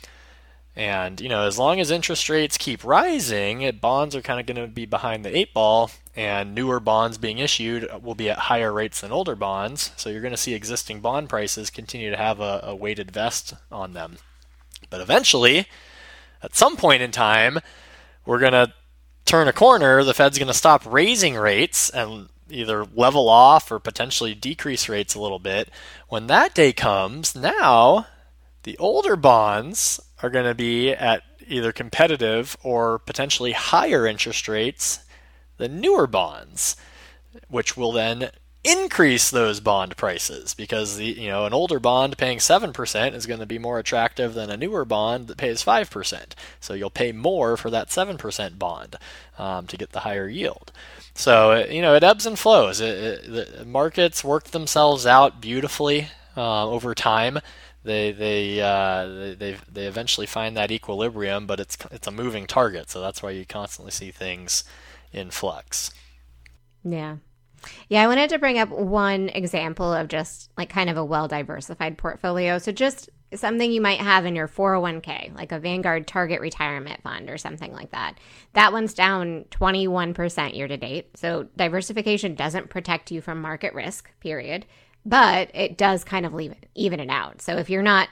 and 0.75 1.21
you 1.21 1.29
know, 1.29 1.45
as 1.45 1.59
long 1.59 1.79
as 1.79 1.91
interest 1.91 2.29
rates 2.29 2.57
keep 2.57 2.83
rising, 2.83 3.77
bonds 3.79 4.15
are 4.15 4.21
kind 4.21 4.39
of 4.39 4.45
going 4.45 4.67
to 4.67 4.73
be 4.73 4.85
behind 4.85 5.23
the 5.23 5.35
eight 5.35 5.53
ball, 5.53 5.91
and 6.15 6.55
newer 6.55 6.79
bonds 6.79 7.17
being 7.17 7.37
issued 7.37 7.87
will 8.01 8.15
be 8.15 8.29
at 8.29 8.37
higher 8.37 8.71
rates 8.71 9.01
than 9.01 9.11
older 9.11 9.35
bonds. 9.35 9.91
So 9.97 10.09
you're 10.09 10.21
going 10.21 10.31
to 10.31 10.37
see 10.37 10.53
existing 10.53 10.99
bond 10.99 11.29
prices 11.29 11.69
continue 11.69 12.09
to 12.09 12.17
have 12.17 12.39
a, 12.39 12.61
a 12.63 12.75
weighted 12.75 13.11
vest 13.11 13.53
on 13.71 13.93
them. 13.93 14.17
But 14.89 15.01
eventually, 15.01 15.67
at 16.41 16.55
some 16.55 16.75
point 16.75 17.01
in 17.01 17.11
time, 17.11 17.59
we're 18.25 18.39
going 18.39 18.53
to 18.53 18.73
turn 19.25 19.47
a 19.47 19.53
corner. 19.53 20.03
The 20.03 20.13
Fed's 20.13 20.37
going 20.37 20.47
to 20.47 20.53
stop 20.53 20.83
raising 20.85 21.35
rates 21.35 21.89
and 21.89 22.29
either 22.49 22.85
level 22.85 23.29
off 23.29 23.71
or 23.71 23.79
potentially 23.79 24.35
decrease 24.35 24.89
rates 24.89 25.15
a 25.15 25.21
little 25.21 25.39
bit. 25.39 25.69
When 26.09 26.27
that 26.27 26.53
day 26.53 26.73
comes, 26.73 27.35
now 27.35 28.07
the 28.63 28.77
older 28.77 29.15
bonds 29.15 29.99
are 30.23 30.29
going 30.29 30.45
to 30.45 30.55
be 30.55 30.91
at 30.91 31.21
either 31.47 31.71
competitive 31.71 32.57
or 32.63 32.97
potentially 32.99 33.51
higher 33.51 34.07
interest 34.07 34.47
rates 34.47 34.99
than 35.57 35.81
newer 35.81 36.07
bonds, 36.07 36.75
which 37.49 37.77
will 37.77 37.91
then 37.91 38.31
increase 38.63 39.29
those 39.29 39.59
bond 39.59 39.97
prices 39.97 40.53
because 40.53 40.95
the 40.95 41.05
you 41.05 41.27
know 41.27 41.45
an 41.45 41.53
older 41.53 41.81
bond 41.81 42.17
paying 42.17 42.37
7% 42.37 43.13
is 43.13 43.25
going 43.25 43.41
to 43.41 43.45
be 43.45 43.59
more 43.59 43.77
attractive 43.77 44.33
than 44.33 44.49
a 44.49 44.55
newer 44.55 44.85
bond 44.85 45.27
that 45.27 45.37
pays 45.37 45.61
5% 45.61 46.31
so 46.61 46.73
you'll 46.73 46.89
pay 46.89 47.11
more 47.11 47.57
for 47.57 47.69
that 47.69 47.89
7% 47.89 48.57
bond 48.57 48.95
um, 49.37 49.67
to 49.67 49.75
get 49.75 49.91
the 49.91 50.01
higher 50.01 50.29
yield. 50.29 50.71
So 51.13 51.65
you 51.65 51.81
know 51.81 51.93
it 51.93 52.03
ebbs 52.05 52.25
and 52.25 52.39
flows. 52.39 52.79
It, 52.79 52.97
it, 53.27 53.57
the 53.57 53.65
markets 53.65 54.23
work 54.23 54.45
themselves 54.45 55.05
out 55.05 55.41
beautifully 55.41 56.07
uh, 56.37 56.65
over 56.65 56.95
time 56.95 57.39
they 57.83 58.11
they, 58.11 58.61
uh, 58.61 59.05
they 59.05 59.33
they 59.35 59.57
they 59.71 59.85
eventually 59.85 60.27
find 60.27 60.55
that 60.55 60.71
equilibrium, 60.71 61.45
but 61.45 61.59
it's 61.59 61.77
it's 61.91 62.07
a 62.07 62.11
moving 62.11 62.47
target, 62.47 62.89
so 62.89 63.01
that's 63.01 63.21
why 63.21 63.31
you 63.31 63.45
constantly 63.45 63.91
see 63.91 64.11
things 64.11 64.63
in 65.11 65.31
flux. 65.31 65.91
Yeah. 66.83 67.17
Yeah, 67.87 68.03
I 68.03 68.07
wanted 68.07 68.29
to 68.31 68.39
bring 68.39 68.59
up 68.59 68.69
one 68.69 69.29
example 69.29 69.93
of 69.93 70.09
just 70.09 70.49
like 70.57 70.69
kind 70.69 70.89
of 70.89 70.97
a 70.97 71.05
well 71.05 71.27
diversified 71.27 71.97
portfolio. 71.97 72.57
So, 72.57 72.71
just 72.71 73.09
something 73.33 73.71
you 73.71 73.81
might 73.81 73.99
have 73.99 74.25
in 74.25 74.35
your 74.35 74.47
401k, 74.47 75.35
like 75.35 75.51
a 75.51 75.59
Vanguard 75.59 76.07
Target 76.07 76.39
Retirement 76.41 77.01
Fund 77.01 77.29
or 77.29 77.37
something 77.37 77.71
like 77.71 77.91
that. 77.91 78.17
That 78.53 78.73
one's 78.73 78.93
down 78.93 79.45
21% 79.51 80.55
year 80.55 80.67
to 80.67 80.77
date. 80.77 81.17
So, 81.17 81.47
diversification 81.55 82.35
doesn't 82.35 82.69
protect 82.69 83.11
you 83.11 83.21
from 83.21 83.41
market 83.41 83.73
risk, 83.73 84.09
period 84.19 84.65
but 85.05 85.49
it 85.53 85.77
does 85.77 86.03
kind 86.03 86.25
of 86.25 86.33
leave 86.33 86.51
it, 86.51 86.69
even 86.75 86.99
it 86.99 87.09
out. 87.09 87.41
So 87.41 87.57
if 87.57 87.69
you're 87.69 87.81
not 87.81 88.09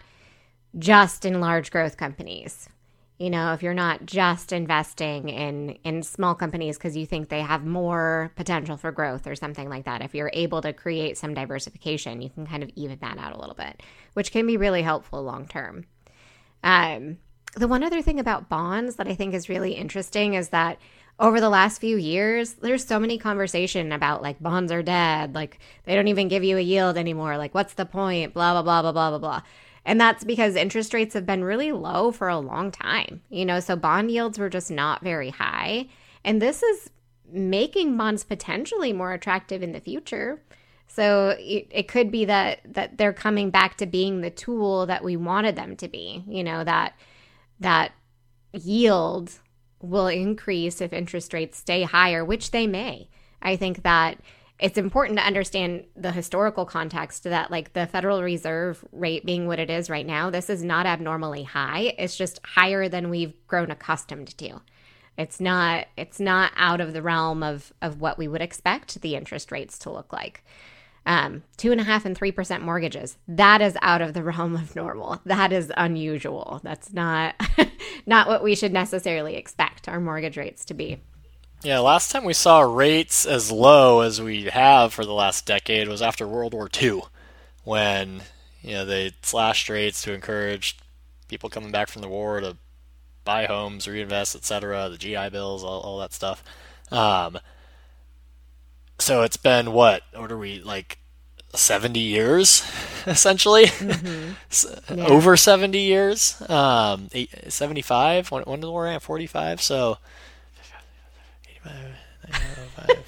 just 0.77 1.25
in 1.25 1.39
large 1.39 1.71
growth 1.71 1.97
companies, 1.97 2.69
you 3.17 3.29
know, 3.29 3.53
if 3.53 3.61
you're 3.61 3.75
not 3.75 4.05
just 4.05 4.51
investing 4.51 5.29
in 5.29 5.77
in 5.83 6.01
small 6.01 6.33
companies 6.33 6.77
because 6.77 6.97
you 6.97 7.05
think 7.05 7.29
they 7.29 7.41
have 7.41 7.63
more 7.63 8.31
potential 8.35 8.77
for 8.77 8.91
growth 8.91 9.27
or 9.27 9.35
something 9.35 9.69
like 9.69 9.85
that, 9.85 10.01
if 10.01 10.15
you're 10.15 10.31
able 10.33 10.61
to 10.61 10.73
create 10.73 11.19
some 11.19 11.35
diversification, 11.35 12.21
you 12.23 12.31
can 12.31 12.47
kind 12.47 12.63
of 12.63 12.71
even 12.75 12.97
that 13.01 13.19
out 13.19 13.35
a 13.35 13.39
little 13.39 13.53
bit, 13.53 13.83
which 14.13 14.31
can 14.31 14.47
be 14.47 14.57
really 14.57 14.81
helpful 14.81 15.21
long 15.21 15.47
term. 15.47 15.85
Um, 16.63 17.19
the 17.55 17.67
one 17.67 17.83
other 17.83 18.01
thing 18.01 18.19
about 18.19 18.49
bonds 18.49 18.95
that 18.95 19.07
I 19.07 19.13
think 19.13 19.35
is 19.35 19.49
really 19.49 19.73
interesting 19.73 20.33
is 20.33 20.49
that 20.49 20.79
over 21.21 21.39
the 21.39 21.49
last 21.49 21.79
few 21.79 21.97
years, 21.97 22.53
there's 22.55 22.83
so 22.83 22.99
many 22.99 23.19
conversation 23.19 23.91
about 23.91 24.23
like 24.23 24.41
bonds 24.41 24.71
are 24.71 24.81
dead, 24.81 25.35
like 25.35 25.59
they 25.85 25.93
don't 25.93 26.07
even 26.07 26.27
give 26.27 26.43
you 26.43 26.57
a 26.57 26.61
yield 26.61 26.97
anymore, 26.97 27.37
like 27.37 27.53
what's 27.53 27.75
the 27.75 27.85
point, 27.85 28.33
blah 28.33 28.53
blah 28.53 28.63
blah 28.63 28.81
blah 28.81 28.91
blah 28.91 29.09
blah 29.11 29.19
blah. 29.19 29.41
And 29.85 30.01
that's 30.01 30.23
because 30.23 30.55
interest 30.55 30.93
rates 30.93 31.13
have 31.13 31.25
been 31.25 31.43
really 31.43 31.71
low 31.71 32.11
for 32.11 32.27
a 32.27 32.39
long 32.39 32.71
time. 32.71 33.21
You 33.29 33.45
know, 33.45 33.59
so 33.59 33.75
bond 33.75 34.09
yields 34.09 34.39
were 34.39 34.49
just 34.49 34.71
not 34.71 35.03
very 35.03 35.29
high. 35.29 35.89
And 36.25 36.41
this 36.41 36.63
is 36.63 36.89
making 37.31 37.97
bonds 37.97 38.23
potentially 38.23 38.91
more 38.91 39.13
attractive 39.13 39.61
in 39.61 39.71
the 39.73 39.79
future. 39.79 40.41
So 40.87 41.35
it, 41.39 41.67
it 41.71 41.87
could 41.87 42.11
be 42.11 42.25
that 42.25 42.61
that 42.65 42.97
they're 42.97 43.13
coming 43.13 43.51
back 43.51 43.77
to 43.77 43.85
being 43.85 44.21
the 44.21 44.31
tool 44.31 44.87
that 44.87 45.03
we 45.03 45.15
wanted 45.17 45.55
them 45.55 45.75
to 45.77 45.87
be, 45.87 46.23
you 46.27 46.43
know, 46.43 46.63
that 46.63 46.95
that 47.59 47.91
yield 48.53 49.39
will 49.81 50.07
increase 50.07 50.81
if 50.81 50.93
interest 50.93 51.33
rates 51.33 51.57
stay 51.57 51.83
higher, 51.83 52.23
which 52.23 52.51
they 52.51 52.67
may. 52.67 53.09
I 53.41 53.55
think 53.55 53.83
that 53.83 54.19
it's 54.59 54.77
important 54.77 55.17
to 55.17 55.25
understand 55.25 55.85
the 55.95 56.11
historical 56.11 56.65
context 56.65 57.23
that 57.23 57.49
like 57.49 57.73
the 57.73 57.87
Federal 57.87 58.21
Reserve 58.21 58.85
rate 58.91 59.25
being 59.25 59.47
what 59.47 59.59
it 59.59 59.71
is 59.71 59.89
right 59.89 60.05
now, 60.05 60.29
this 60.29 60.49
is 60.49 60.63
not 60.63 60.85
abnormally 60.85 61.43
high. 61.43 61.95
It's 61.97 62.15
just 62.15 62.39
higher 62.45 62.87
than 62.87 63.09
we've 63.09 63.33
grown 63.47 63.71
accustomed 63.71 64.37
to. 64.37 64.61
It's 65.17 65.39
not 65.39 65.87
it's 65.97 66.19
not 66.19 66.51
out 66.55 66.79
of 66.79 66.93
the 66.93 67.01
realm 67.01 67.41
of 67.43 67.73
of 67.81 67.99
what 67.99 68.17
we 68.17 68.27
would 68.27 68.41
expect 68.41 69.01
the 69.01 69.15
interest 69.15 69.51
rates 69.51 69.79
to 69.79 69.89
look 69.89 70.13
like 70.13 70.43
um, 71.05 71.43
two 71.57 71.71
and 71.71 71.81
a 71.81 71.83
half 71.83 72.05
and 72.05 72.15
three 72.15 72.31
percent 72.31 72.63
mortgages. 72.63 73.17
That 73.27 73.61
is 73.61 73.77
out 73.81 74.01
of 74.01 74.13
the 74.13 74.23
realm 74.23 74.55
of 74.55 74.75
normal. 74.75 75.21
That 75.25 75.51
is 75.51 75.71
unusual. 75.75 76.61
That's 76.63 76.93
not 76.93 77.35
not 78.05 78.27
what 78.27 78.43
we 78.43 78.55
should 78.55 78.73
necessarily 78.73 79.35
expect 79.35 79.87
our 79.87 79.99
mortgage 79.99 80.37
rates 80.37 80.65
to 80.65 80.73
be. 80.73 81.01
Yeah, 81.63 81.79
last 81.79 82.11
time 82.11 82.25
we 82.25 82.33
saw 82.33 82.61
rates 82.61 83.25
as 83.25 83.51
low 83.51 84.01
as 84.01 84.19
we 84.19 84.45
have 84.45 84.93
for 84.93 85.05
the 85.05 85.13
last 85.13 85.45
decade 85.45 85.87
was 85.87 86.01
after 86.01 86.27
World 86.27 86.55
War 86.55 86.67
II, 86.81 87.01
when 87.63 88.21
you 88.61 88.73
know 88.73 88.85
they 88.85 89.11
slashed 89.21 89.69
rates 89.69 90.01
to 90.03 90.13
encourage 90.13 90.77
people 91.27 91.49
coming 91.49 91.71
back 91.71 91.87
from 91.87 92.01
the 92.01 92.07
war 92.07 92.41
to 92.41 92.57
buy 93.23 93.45
homes, 93.45 93.87
reinvest, 93.87 94.35
etc. 94.35 94.89
The 94.89 94.97
GI 94.97 95.29
bills, 95.29 95.63
all, 95.63 95.81
all 95.81 95.99
that 95.99 96.13
stuff. 96.13 96.43
Um, 96.91 97.37
so 99.01 99.23
it's 99.23 99.37
been 99.37 99.73
what? 99.73 100.03
What 100.13 100.31
are 100.31 100.37
we 100.37 100.61
like? 100.61 100.97
70 101.53 101.99
years, 101.99 102.63
essentially. 103.05 103.65
Mm-hmm. 103.65 104.31
Yeah. 104.93 105.05
Over 105.07 105.37
70 105.37 105.79
years. 105.79 106.41
Um, 106.49 107.07
75? 107.47 108.31
When, 108.31 108.43
when 108.43 108.59
did 108.59 108.67
the 108.67 108.71
war 108.71 108.85
end? 108.85 109.01
45? 109.01 109.61
So, 109.61 109.97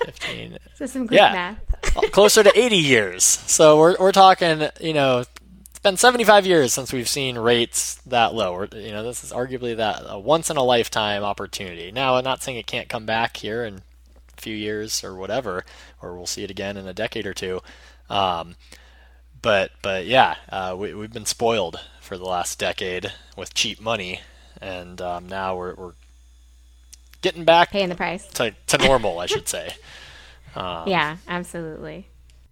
15. 0.06 0.58
so 0.76 0.86
some 0.86 1.08
quick 1.08 1.20
yeah. 1.20 1.56
math. 1.84 2.12
closer 2.12 2.44
to 2.44 2.58
80 2.58 2.78
years. 2.78 3.24
So 3.24 3.78
we're, 3.78 3.98
we're 4.00 4.12
talking, 4.14 4.70
you 4.80 4.94
know, 4.94 5.20
it's 5.20 5.80
been 5.80 5.98
75 5.98 6.46
years 6.46 6.74
since 6.74 6.94
we've 6.94 7.10
seen 7.10 7.38
rates 7.38 7.96
that 8.06 8.34
low. 8.34 8.54
We're, 8.54 8.68
you 8.74 8.92
know, 8.92 9.04
this 9.04 9.24
is 9.24 9.34
arguably 9.34 9.76
that 9.76 10.04
a 10.06 10.18
once 10.18 10.50
in 10.50 10.56
a 10.56 10.64
lifetime 10.64 11.24
opportunity. 11.24 11.92
Now, 11.92 12.16
I'm 12.16 12.24
not 12.24 12.42
saying 12.42 12.58
it 12.58 12.68
can't 12.68 12.88
come 12.88 13.06
back 13.06 13.38
here 13.38 13.66
in 13.66 13.76
a 13.76 13.82
few 14.44 14.56
years 14.56 15.04
or 15.04 15.16
whatever, 15.16 15.66
or 16.02 16.16
we'll 16.16 16.28
see 16.28 16.44
it 16.44 16.52
again 16.52 16.78
in 16.78 16.88
a 16.88 16.94
decade 16.94 17.26
or 17.26 17.34
two. 17.34 17.62
Um, 18.10 18.56
but 19.42 19.72
but 19.82 20.06
yeah, 20.06 20.36
uh, 20.50 20.76
we 20.78 20.94
we've 20.94 21.14
been 21.14 21.26
spoiled 21.26 21.80
for 22.02 22.18
the 22.18 22.26
last 22.26 22.60
decade 22.60 23.12
with 23.38 23.54
cheap 23.54 23.82
money, 23.82 24.22
and 24.62 25.02
um, 25.02 25.28
now 25.28 25.56
we're 25.56 25.76
we're 25.76 25.94
getting 27.22 27.46
back 27.46 27.72
paying 27.72 27.90
the 27.90 27.96
price 27.96 28.28
to 28.28 28.54
to 28.68 28.78
normal, 28.78 29.20
I 29.20 29.26
should 29.26 29.48
say. 29.48 29.70
Um, 30.56 30.88
yeah, 30.88 31.18
absolutely. 31.28 32.08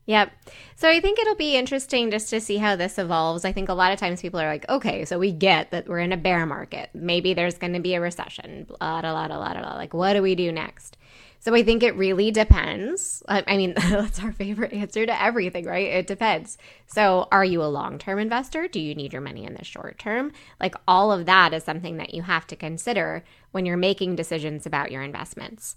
Yep. 0.07 0.31
So 0.75 0.89
I 0.89 0.99
think 0.99 1.19
it'll 1.19 1.35
be 1.35 1.55
interesting 1.55 2.09
just 2.09 2.29
to 2.31 2.41
see 2.41 2.57
how 2.57 2.75
this 2.75 2.97
evolves. 2.97 3.45
I 3.45 3.51
think 3.51 3.69
a 3.69 3.73
lot 3.73 3.93
of 3.93 3.99
times 3.99 4.21
people 4.21 4.39
are 4.39 4.47
like, 4.47 4.67
okay, 4.67 5.05
so 5.05 5.19
we 5.19 5.31
get 5.31 5.71
that 5.71 5.87
we're 5.87 5.99
in 5.99 6.11
a 6.11 6.17
bear 6.17 6.45
market. 6.45 6.89
Maybe 6.93 7.33
there's 7.33 7.57
going 7.57 7.73
to 7.73 7.79
be 7.79 7.93
a 7.93 8.01
recession. 8.01 8.65
Blah, 8.67 9.01
blah, 9.01 9.27
blah, 9.27 9.27
blah, 9.27 9.53
blah. 9.53 9.75
Like, 9.75 9.93
what 9.93 10.13
do 10.13 10.21
we 10.21 10.33
do 10.33 10.51
next? 10.51 10.97
So 11.41 11.55
I 11.55 11.63
think 11.63 11.81
it 11.81 11.97
really 11.97 12.29
depends. 12.29 13.23
I 13.27 13.57
mean, 13.57 13.73
that's 13.89 14.21
our 14.21 14.31
favorite 14.31 14.73
answer 14.73 15.07
to 15.07 15.21
everything, 15.21 15.65
right? 15.65 15.87
It 15.87 16.05
depends. 16.05 16.59
So 16.85 17.27
are 17.31 17.43
you 17.43 17.63
a 17.63 17.65
long 17.65 17.97
term 17.97 18.19
investor? 18.19 18.67
Do 18.67 18.79
you 18.79 18.93
need 18.93 19.11
your 19.11 19.23
money 19.23 19.45
in 19.45 19.55
the 19.55 19.65
short 19.65 19.97
term? 19.97 20.33
Like 20.59 20.75
all 20.87 21.11
of 21.11 21.25
that 21.25 21.51
is 21.51 21.63
something 21.63 21.97
that 21.97 22.13
you 22.13 22.21
have 22.21 22.45
to 22.47 22.55
consider 22.55 23.23
when 23.51 23.65
you're 23.65 23.75
making 23.75 24.15
decisions 24.15 24.67
about 24.67 24.91
your 24.91 25.01
investments. 25.01 25.75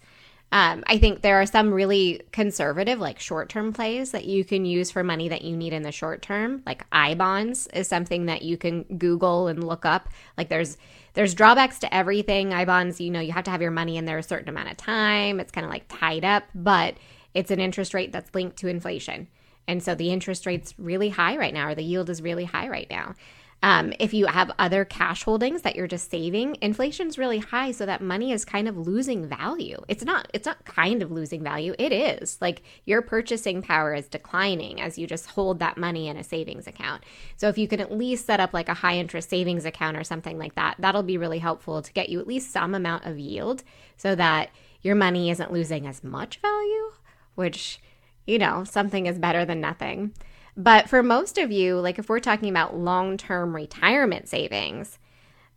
Um, 0.55 0.85
I 0.87 0.99
think 0.99 1.21
there 1.21 1.43
are 1.43 1.47
some 1.47 1.75
really 1.75 2.23
conservative, 2.31 3.01
like 3.01 3.19
short 3.19 3.49
term 3.49 3.73
plays 3.73 4.13
that 4.13 4.25
you 4.25 4.45
can 4.45 4.65
use 4.65 4.89
for 4.89 5.03
money 5.03 5.29
that 5.29 5.43
you 5.43 5.57
need 5.57 5.73
in 5.73 5.83
the 5.83 5.91
short 5.91 6.23
term. 6.23 6.63
Like 6.65 6.87
I 6.93 7.15
bonds 7.15 7.67
is 7.75 7.89
something 7.89 8.27
that 8.27 8.43
you 8.43 8.57
can 8.57 8.85
Google 8.85 9.49
and 9.49 9.65
look 9.65 9.85
up. 9.85 10.09
Like 10.39 10.49
there's 10.51 10.79
there's 11.15 11.35
drawbacks 11.35 11.81
to 11.81 11.93
everything. 11.93 12.55
I 12.55 12.67
bonds, 12.67 13.01
you 13.01 13.11
know, 13.11 13.19
you 13.19 13.33
have 13.33 13.43
to 13.45 13.51
have 13.51 13.63
your 13.63 13.73
money 13.73 13.97
in 13.97 14.05
there 14.05 14.19
a 14.19 14.23
certain 14.23 14.49
amount 14.49 14.71
of 14.71 14.77
time. 14.77 15.41
It's 15.41 15.51
kind 15.51 15.65
of 15.65 15.73
like 15.73 15.87
tied 15.89 16.25
up, 16.25 16.45
but 16.55 16.95
it's 17.35 17.51
an 17.51 17.59
interest 17.59 17.93
rate 17.93 18.13
that's 18.13 18.33
linked 18.33 18.57
to 18.59 18.69
inflation. 18.69 19.27
And 19.67 19.83
so 19.83 19.97
the 19.97 20.13
interest 20.13 20.47
rate's 20.47 20.73
really 20.79 21.09
high 21.09 21.37
right 21.37 21.55
now, 21.55 21.71
or 21.71 21.75
the 21.75 21.83
yield 21.83 22.09
is 22.11 22.23
really 22.23 22.45
high 22.45 22.69
right 22.69 22.89
now. 22.89 23.17
Um, 23.65 23.95
if 23.99 24.13
you 24.13 24.27
have 24.27 24.51
other 24.59 24.85
cash 24.85 25.23
holdings 25.23 25.63
that 25.63 25.75
you're 25.75 25.87
just 25.87 26.11
saving, 26.11 26.59
inflation's 26.61 27.17
really 27.17 27.39
high, 27.39 27.73
so 27.73 27.87
that 27.87 28.03
money 28.03 28.31
is 28.31 28.45
kind 28.45 28.69
of 28.69 28.77
losing 28.77 29.27
value. 29.27 29.79
It's 29.89 30.05
not. 30.05 30.29
It's 30.35 30.45
not 30.45 30.67
kind 30.67 31.03
of 31.03 31.11
losing 31.11 31.43
value. 31.43 31.75
It 31.79 31.91
is 31.91 32.37
like 32.43 32.61
your 32.85 33.01
purchasing 33.01 33.63
power 33.63 33.95
is 33.95 34.07
declining 34.07 34.83
as 34.83 34.99
you 34.99 35.07
just 35.07 35.31
hold 35.31 35.61
that 35.61 35.79
money 35.79 36.09
in 36.09 36.19
a 36.19 36.23
savings 36.23 36.67
account. 36.67 37.05
So 37.37 37.49
if 37.49 37.57
you 37.57 37.67
can 37.67 37.81
at 37.81 37.91
least 37.91 38.27
set 38.27 38.39
up 38.39 38.53
like 38.53 38.69
a 38.69 38.75
high 38.75 38.99
interest 38.99 39.31
savings 39.31 39.65
account 39.65 39.97
or 39.97 40.05
something 40.05 40.37
like 40.37 40.57
that, 40.57 40.77
that'll 40.79 41.03
be 41.03 41.17
really 41.17 41.39
helpful 41.39 41.81
to 41.81 41.93
get 41.95 42.11
you 42.11 42.21
at 42.21 42.27
least 42.27 42.53
some 42.53 42.75
amount 42.75 43.07
of 43.07 43.19
yield, 43.19 43.63
so 43.97 44.15
that 44.15 44.51
your 44.83 44.95
money 44.95 45.31
isn't 45.31 45.55
losing 45.55 45.87
as 45.87 46.05
much 46.05 46.37
value. 46.43 46.93
Which, 47.35 47.81
you 48.27 48.39
know, 48.39 48.65
something 48.65 49.07
is 49.07 49.19
better 49.19 49.47
than 49.47 49.63
nothing. 49.63 50.13
But 50.57 50.89
for 50.89 51.03
most 51.03 51.39
of 51.39 51.51
you, 51.51 51.81
like 51.81 51.99
if 51.99 52.09
we're 52.09 52.21
talking 52.21 52.49
about 52.49 52.77
long 52.77 53.17
term 53.17 53.55
retirement 53.55 54.29
savings, 54.29 54.99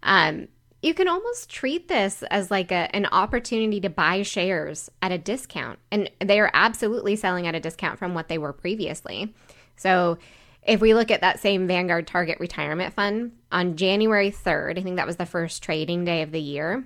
um, 0.04 0.48
you 0.82 0.94
can 0.94 1.08
almost 1.08 1.50
treat 1.50 1.88
this 1.88 2.24
as 2.30 2.52
like 2.52 2.72
a, 2.72 2.96
an 2.96 3.08
opportunity 3.08 3.80
to 3.82 3.90
buy 3.90 4.22
shares 4.22 4.90
at 5.02 5.12
a 5.12 5.18
discount. 5.18 5.80
And 5.92 6.10
they 6.24 6.40
are 6.40 6.52
absolutely 6.54 7.16
selling 7.16 7.48
at 7.48 7.56
a 7.56 7.60
discount 7.60 7.98
from 7.98 8.14
what 8.14 8.28
they 8.28 8.38
were 8.38 8.54
previously. 8.54 9.34
So 9.76 10.18
if 10.64 10.82
we 10.82 10.94
look 10.94 11.10
at 11.12 11.22
that 11.22 11.40
same 11.40 11.68
Vanguard 11.68 12.08
Target 12.08 12.40
Retirement 12.40 12.94
Fund 12.94 13.32
on 13.52 13.76
January 13.76 14.32
3rd, 14.32 14.78
I 14.78 14.82
think 14.82 14.98
that 14.98 15.08
was 15.08 15.16
the 15.16 15.26
first 15.26 15.64
trading 15.64 16.06
day 16.06 16.22
of 16.22 16.32
the 16.32 16.42
year, 16.42 16.86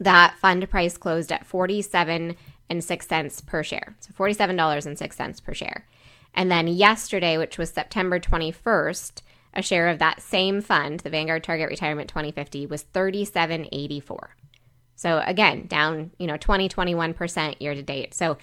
that 0.00 0.36
fund 0.38 0.68
price 0.68 0.96
closed 0.96 1.32
at 1.32 1.46
47 1.46 2.36
and 2.70 2.84
6 2.84 3.06
cents 3.06 3.40
per 3.40 3.62
share. 3.62 3.96
So 4.00 4.12
$47.06 4.12 5.42
per 5.42 5.54
share. 5.54 5.86
And 6.34 6.50
then 6.50 6.68
yesterday, 6.68 7.38
which 7.38 7.58
was 7.58 7.70
September 7.70 8.20
21st, 8.20 9.22
a 9.54 9.62
share 9.62 9.88
of 9.88 9.98
that 9.98 10.22
same 10.22 10.60
fund, 10.60 11.00
the 11.00 11.10
Vanguard 11.10 11.42
Target 11.42 11.68
Retirement 11.68 12.08
2050, 12.08 12.66
was 12.66 12.82
3784. 12.82 14.36
So 14.94 15.22
again, 15.24 15.66
down, 15.66 16.10
you 16.18 16.26
know, 16.26 16.36
20, 16.36 16.68
21% 16.68 17.60
year 17.60 17.74
to 17.74 17.82
date. 17.82 18.14
So 18.14 18.38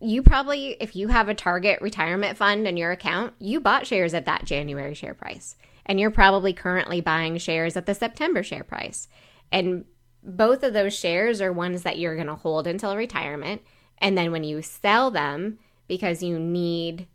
you 0.00 0.22
probably, 0.22 0.76
if 0.80 0.94
you 0.94 1.08
have 1.08 1.28
a 1.28 1.34
target 1.34 1.80
retirement 1.80 2.36
fund 2.36 2.68
in 2.68 2.76
your 2.76 2.92
account, 2.92 3.34
you 3.38 3.60
bought 3.60 3.86
shares 3.86 4.14
at 4.14 4.26
that 4.26 4.44
January 4.44 4.94
share 4.94 5.14
price. 5.14 5.56
And 5.86 5.98
you're 5.98 6.10
probably 6.10 6.52
currently 6.52 7.00
buying 7.00 7.38
shares 7.38 7.76
at 7.76 7.86
the 7.86 7.94
September 7.94 8.42
share 8.42 8.64
price. 8.64 9.08
And 9.50 9.84
both 10.22 10.62
of 10.62 10.72
those 10.72 10.94
shares 10.94 11.40
are 11.40 11.52
ones 11.52 11.82
that 11.82 11.98
you're 11.98 12.16
going 12.16 12.26
to 12.26 12.34
hold 12.34 12.66
until 12.66 12.96
retirement. 12.96 13.62
And 13.98 14.18
then 14.18 14.32
when 14.32 14.44
you 14.44 14.62
sell 14.62 15.10
them 15.10 15.58
because 15.88 16.22
you 16.22 16.38
need 16.38 17.06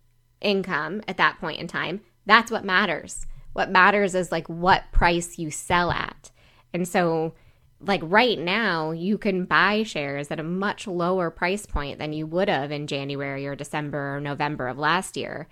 income 0.41 1.01
at 1.07 1.17
that 1.17 1.39
point 1.39 1.59
in 1.59 1.67
time, 1.67 2.01
that's 2.25 2.51
what 2.51 2.65
matters. 2.65 3.25
What 3.53 3.69
matters 3.69 4.15
is 4.15 4.31
like 4.31 4.47
what 4.47 4.83
price 4.91 5.37
you 5.37 5.51
sell 5.51 5.91
at. 5.91 6.31
And 6.73 6.87
so, 6.87 7.33
like 7.79 8.01
right 8.03 8.37
now, 8.37 8.91
you 8.91 9.17
can 9.17 9.45
buy 9.45 9.83
shares 9.83 10.29
at 10.29 10.39
a 10.39 10.43
much 10.43 10.87
lower 10.87 11.31
price 11.31 11.65
point 11.65 11.99
than 11.99 12.13
you 12.13 12.27
would 12.27 12.47
have 12.47 12.71
in 12.71 12.87
January 12.87 13.47
or 13.47 13.55
December 13.55 14.17
or 14.17 14.21
November 14.21 14.67
of 14.67 14.77
last 14.77 15.17
year. 15.17 15.47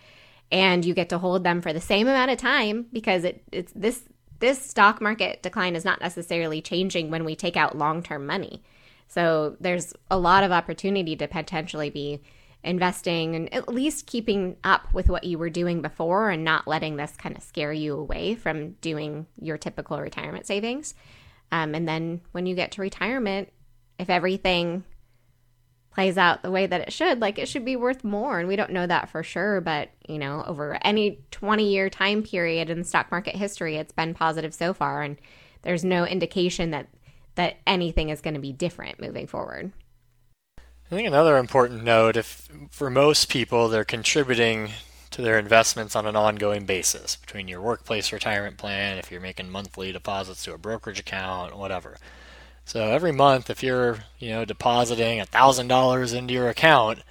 And 0.51 0.85
you 0.85 0.93
get 0.93 1.09
to 1.09 1.17
hold 1.17 1.43
them 1.43 1.61
for 1.61 1.73
the 1.73 1.81
same 1.81 2.07
amount 2.07 2.31
of 2.31 2.37
time 2.37 2.85
because 2.93 3.23
it, 3.23 3.43
it's 3.51 3.73
this 3.75 4.03
this 4.39 4.61
stock 4.61 5.01
market 5.01 5.43
decline 5.43 5.75
is 5.75 5.83
not 5.83 5.99
necessarily 5.99 6.61
changing 6.61 7.11
when 7.11 7.25
we 7.25 7.35
take 7.35 7.57
out 7.57 7.77
long-term 7.77 8.25
money. 8.25 8.63
So 9.07 9.57
there's 9.59 9.93
a 10.09 10.17
lot 10.17 10.43
of 10.43 10.51
opportunity 10.51 11.15
to 11.17 11.27
potentially 11.27 11.89
be 11.89 12.21
investing 12.63 13.35
and 13.35 13.53
at 13.53 13.69
least 13.69 14.05
keeping 14.05 14.57
up 14.63 14.93
with 14.93 15.09
what 15.09 15.23
you 15.23 15.37
were 15.37 15.49
doing 15.49 15.81
before 15.81 16.29
and 16.29 16.43
not 16.43 16.67
letting 16.67 16.97
this 16.97 17.15
kind 17.17 17.37
of 17.37 17.43
scare 17.43 17.71
you 17.71 17.95
away 17.97 18.35
from 18.35 18.71
doing 18.81 19.25
your 19.39 19.57
typical 19.57 19.99
retirement 19.99 20.45
savings. 20.45 20.93
Um, 21.51 21.73
and 21.73 21.87
then 21.87 22.21
when 22.31 22.45
you 22.45 22.55
get 22.55 22.71
to 22.73 22.81
retirement, 22.81 23.49
if 23.97 24.09
everything 24.09 24.83
plays 25.91 26.17
out 26.17 26.43
the 26.43 26.51
way 26.51 26.65
that 26.65 26.81
it 26.81 26.93
should, 26.93 27.19
like 27.19 27.39
it 27.39 27.47
should 27.47 27.65
be 27.65 27.75
worth 27.75 28.03
more. 28.03 28.39
And 28.39 28.47
we 28.47 28.55
don't 28.55 28.71
know 28.71 28.85
that 28.85 29.09
for 29.09 29.23
sure, 29.23 29.61
but 29.61 29.89
you 30.07 30.19
know, 30.19 30.43
over 30.45 30.77
any 30.81 31.19
20 31.31 31.67
year 31.69 31.89
time 31.89 32.23
period 32.23 32.69
in 32.69 32.83
stock 32.83 33.09
market 33.09 33.35
history, 33.35 33.77
it's 33.77 33.93
been 33.93 34.13
positive 34.13 34.53
so 34.53 34.73
far. 34.73 35.01
And 35.01 35.17
there's 35.61 35.83
no 35.83 36.05
indication 36.05 36.71
that 36.71 36.87
that 37.35 37.57
anything 37.65 38.09
is 38.09 38.21
going 38.21 38.33
to 38.33 38.39
be 38.39 38.51
different 38.51 38.99
moving 38.99 39.27
forward. 39.27 39.71
I 40.91 40.95
think 40.95 41.07
another 41.07 41.37
important 41.37 41.83
note 41.83 42.17
if 42.17 42.49
for 42.71 42.89
most 42.89 43.29
people 43.29 43.67
they're 43.67 43.83
contributing 43.83 44.71
to 45.11 45.21
their 45.21 45.37
investments 45.37 45.95
on 45.95 46.07
an 46.07 46.15
ongoing 46.15 46.65
basis 46.65 47.15
between 47.15 47.47
your 47.47 47.61
workplace 47.61 48.11
retirement 48.11 48.57
plan, 48.57 48.97
if 48.97 49.11
you're 49.11 49.21
making 49.21 49.51
monthly 49.51 49.91
deposits 49.91 50.43
to 50.45 50.53
a 50.53 50.57
brokerage 50.57 50.99
account, 50.99 51.55
whatever. 51.55 51.97
So 52.65 52.81
every 52.81 53.11
month 53.11 53.51
if 53.51 53.61
you're, 53.61 53.99
you 54.17 54.31
know, 54.31 54.45
depositing 54.45 55.19
$1000 55.19 56.15
into 56.15 56.33
your 56.33 56.49
account 56.49 57.03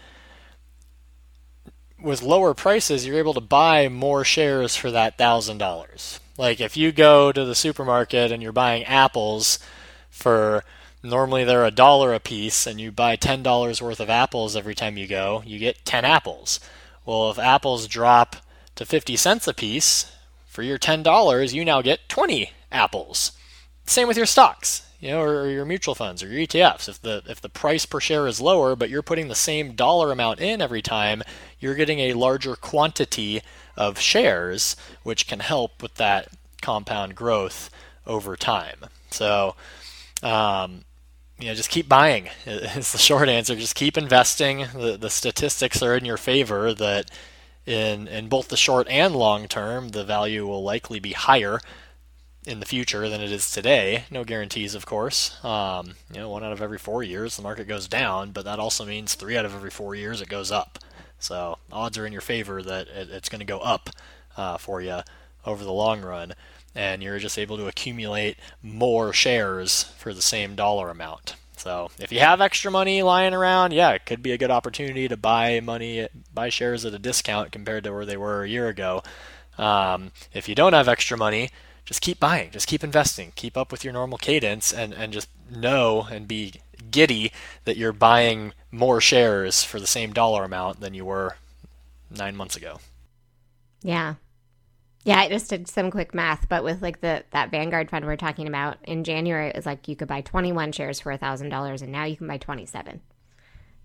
with 2.02 2.20
lower 2.20 2.54
prices, 2.54 3.06
you're 3.06 3.18
able 3.18 3.34
to 3.34 3.40
buy 3.40 3.88
more 3.88 4.24
shares 4.24 4.74
for 4.74 4.90
that 4.90 5.16
$1000. 5.16 6.18
Like 6.36 6.60
if 6.60 6.76
you 6.76 6.90
go 6.90 7.30
to 7.30 7.44
the 7.44 7.54
supermarket 7.54 8.32
and 8.32 8.42
you're 8.42 8.50
buying 8.50 8.82
apples 8.84 9.60
for 10.10 10.64
normally 11.02 11.44
they're 11.44 11.64
a 11.64 11.70
dollar 11.70 12.12
a 12.12 12.20
piece 12.20 12.66
and 12.66 12.80
you 12.80 12.90
buy 12.90 13.16
$10 13.16 13.82
worth 13.82 14.00
of 14.00 14.10
apples 14.10 14.56
every 14.56 14.74
time 14.74 14.96
you 14.96 15.06
go, 15.06 15.42
you 15.46 15.58
get 15.58 15.84
10 15.84 16.04
apples. 16.04 16.60
Well, 17.04 17.30
if 17.30 17.38
apples 17.38 17.86
drop 17.86 18.36
to 18.76 18.84
50 18.84 19.16
cents 19.16 19.48
a 19.48 19.54
piece, 19.54 20.12
for 20.58 20.64
your 20.64 20.76
$10, 20.76 21.54
you 21.54 21.64
now 21.64 21.82
get 21.82 22.08
20 22.08 22.50
apples. 22.72 23.30
Same 23.86 24.08
with 24.08 24.16
your 24.16 24.26
stocks, 24.26 24.90
you 24.98 25.10
know, 25.10 25.20
or, 25.20 25.48
your 25.48 25.64
mutual 25.64 25.94
funds 25.94 26.20
or 26.20 26.26
your 26.26 26.44
ETFs. 26.44 26.88
If 26.88 27.00
the 27.00 27.22
if 27.28 27.40
the 27.40 27.48
price 27.48 27.86
per 27.86 28.00
share 28.00 28.26
is 28.26 28.40
lower, 28.40 28.74
but 28.74 28.90
you're 28.90 29.02
putting 29.02 29.28
the 29.28 29.36
same 29.36 29.76
dollar 29.76 30.10
amount 30.10 30.40
in 30.40 30.60
every 30.60 30.82
time, 30.82 31.22
you're 31.60 31.76
getting 31.76 32.00
a 32.00 32.14
larger 32.14 32.56
quantity 32.56 33.40
of 33.76 34.00
shares, 34.00 34.74
which 35.04 35.28
can 35.28 35.38
help 35.38 35.80
with 35.80 35.94
that 35.94 36.26
compound 36.60 37.14
growth 37.14 37.70
over 38.04 38.34
time. 38.34 38.86
So, 39.12 39.54
um, 40.24 40.84
you 41.38 41.46
know, 41.46 41.54
just 41.54 41.70
keep 41.70 41.88
buying. 41.88 42.28
It's 42.46 42.92
the 42.92 42.98
short 42.98 43.28
answer. 43.28 43.54
Just 43.54 43.74
keep 43.74 43.96
investing. 43.96 44.66
The, 44.74 44.96
the 44.98 45.10
statistics 45.10 45.82
are 45.82 45.96
in 45.96 46.04
your 46.04 46.16
favor 46.16 46.74
that 46.74 47.10
in 47.66 48.08
in 48.08 48.28
both 48.28 48.48
the 48.48 48.56
short 48.56 48.88
and 48.88 49.14
long 49.14 49.46
term, 49.46 49.90
the 49.90 50.04
value 50.04 50.46
will 50.46 50.62
likely 50.62 51.00
be 51.00 51.12
higher 51.12 51.60
in 52.46 52.60
the 52.60 52.66
future 52.66 53.08
than 53.08 53.20
it 53.20 53.30
is 53.30 53.50
today. 53.50 54.04
No 54.10 54.24
guarantees, 54.24 54.74
of 54.74 54.86
course. 54.86 55.42
Um, 55.44 55.94
you 56.12 56.18
know, 56.18 56.30
one 56.30 56.42
out 56.42 56.52
of 56.52 56.62
every 56.62 56.78
four 56.78 57.02
years 57.02 57.36
the 57.36 57.42
market 57.42 57.68
goes 57.68 57.86
down, 57.88 58.30
but 58.30 58.44
that 58.46 58.58
also 58.58 58.84
means 58.86 59.14
three 59.14 59.36
out 59.36 59.44
of 59.44 59.54
every 59.54 59.70
four 59.70 59.94
years 59.94 60.20
it 60.22 60.28
goes 60.28 60.50
up. 60.50 60.78
So 61.18 61.58
odds 61.70 61.98
are 61.98 62.06
in 62.06 62.12
your 62.12 62.22
favor 62.22 62.62
that 62.62 62.88
it, 62.88 63.10
it's 63.10 63.28
going 63.28 63.40
to 63.40 63.44
go 63.44 63.58
up 63.58 63.90
uh, 64.36 64.56
for 64.56 64.80
you 64.80 65.00
over 65.44 65.62
the 65.64 65.72
long 65.72 66.00
run, 66.00 66.34
and 66.74 67.02
you're 67.02 67.18
just 67.18 67.38
able 67.38 67.56
to 67.56 67.66
accumulate 67.66 68.38
more 68.62 69.12
shares 69.12 69.84
for 69.98 70.14
the 70.14 70.22
same 70.22 70.54
dollar 70.54 70.90
amount. 70.90 71.34
So 71.56 71.90
if 71.98 72.12
you 72.12 72.20
have 72.20 72.40
extra 72.40 72.70
money 72.70 73.02
lying 73.02 73.34
around, 73.34 73.72
yeah, 73.72 73.90
it 73.90 74.06
could 74.06 74.22
be 74.22 74.32
a 74.32 74.38
good 74.38 74.50
opportunity 74.50 75.08
to 75.08 75.16
buy 75.16 75.60
money, 75.60 76.08
buy 76.32 76.50
shares 76.50 76.84
at 76.84 76.94
a 76.94 76.98
discount 76.98 77.50
compared 77.50 77.84
to 77.84 77.92
where 77.92 78.06
they 78.06 78.16
were 78.16 78.44
a 78.44 78.48
year 78.48 78.68
ago. 78.68 79.02
Um, 79.58 80.12
if 80.32 80.48
you 80.48 80.54
don't 80.54 80.72
have 80.72 80.88
extra 80.88 81.18
money, 81.18 81.50
just 81.84 82.00
keep 82.00 82.20
buying, 82.20 82.50
just 82.52 82.68
keep 82.68 82.84
investing, 82.84 83.32
keep 83.34 83.56
up 83.56 83.72
with 83.72 83.82
your 83.82 83.92
normal 83.92 84.18
cadence, 84.18 84.72
and, 84.72 84.94
and 84.94 85.12
just 85.12 85.28
know 85.50 86.06
and 86.10 86.28
be 86.28 86.54
giddy 86.90 87.32
that 87.64 87.76
you're 87.76 87.92
buying 87.92 88.52
more 88.70 89.00
shares 89.00 89.64
for 89.64 89.80
the 89.80 89.86
same 89.86 90.12
dollar 90.12 90.44
amount 90.44 90.80
than 90.80 90.94
you 90.94 91.04
were 91.04 91.36
nine 92.10 92.36
months 92.36 92.56
ago. 92.56 92.78
Yeah, 93.82 94.14
yeah, 95.08 95.20
I 95.20 95.28
just 95.30 95.48
did 95.48 95.66
some 95.66 95.90
quick 95.90 96.12
math, 96.12 96.50
but 96.50 96.62
with 96.62 96.82
like 96.82 97.00
the 97.00 97.24
that 97.30 97.50
Vanguard 97.50 97.88
fund 97.88 98.04
we're 98.04 98.16
talking 98.16 98.46
about 98.46 98.76
in 98.84 99.04
January, 99.04 99.48
it 99.48 99.56
was 99.56 99.64
like 99.64 99.88
you 99.88 99.96
could 99.96 100.06
buy 100.06 100.20
21 100.20 100.72
shares 100.72 101.00
for 101.00 101.16
thousand 101.16 101.48
dollars, 101.48 101.80
and 101.80 101.90
now 101.90 102.04
you 102.04 102.14
can 102.14 102.26
buy 102.26 102.36
27. 102.36 103.00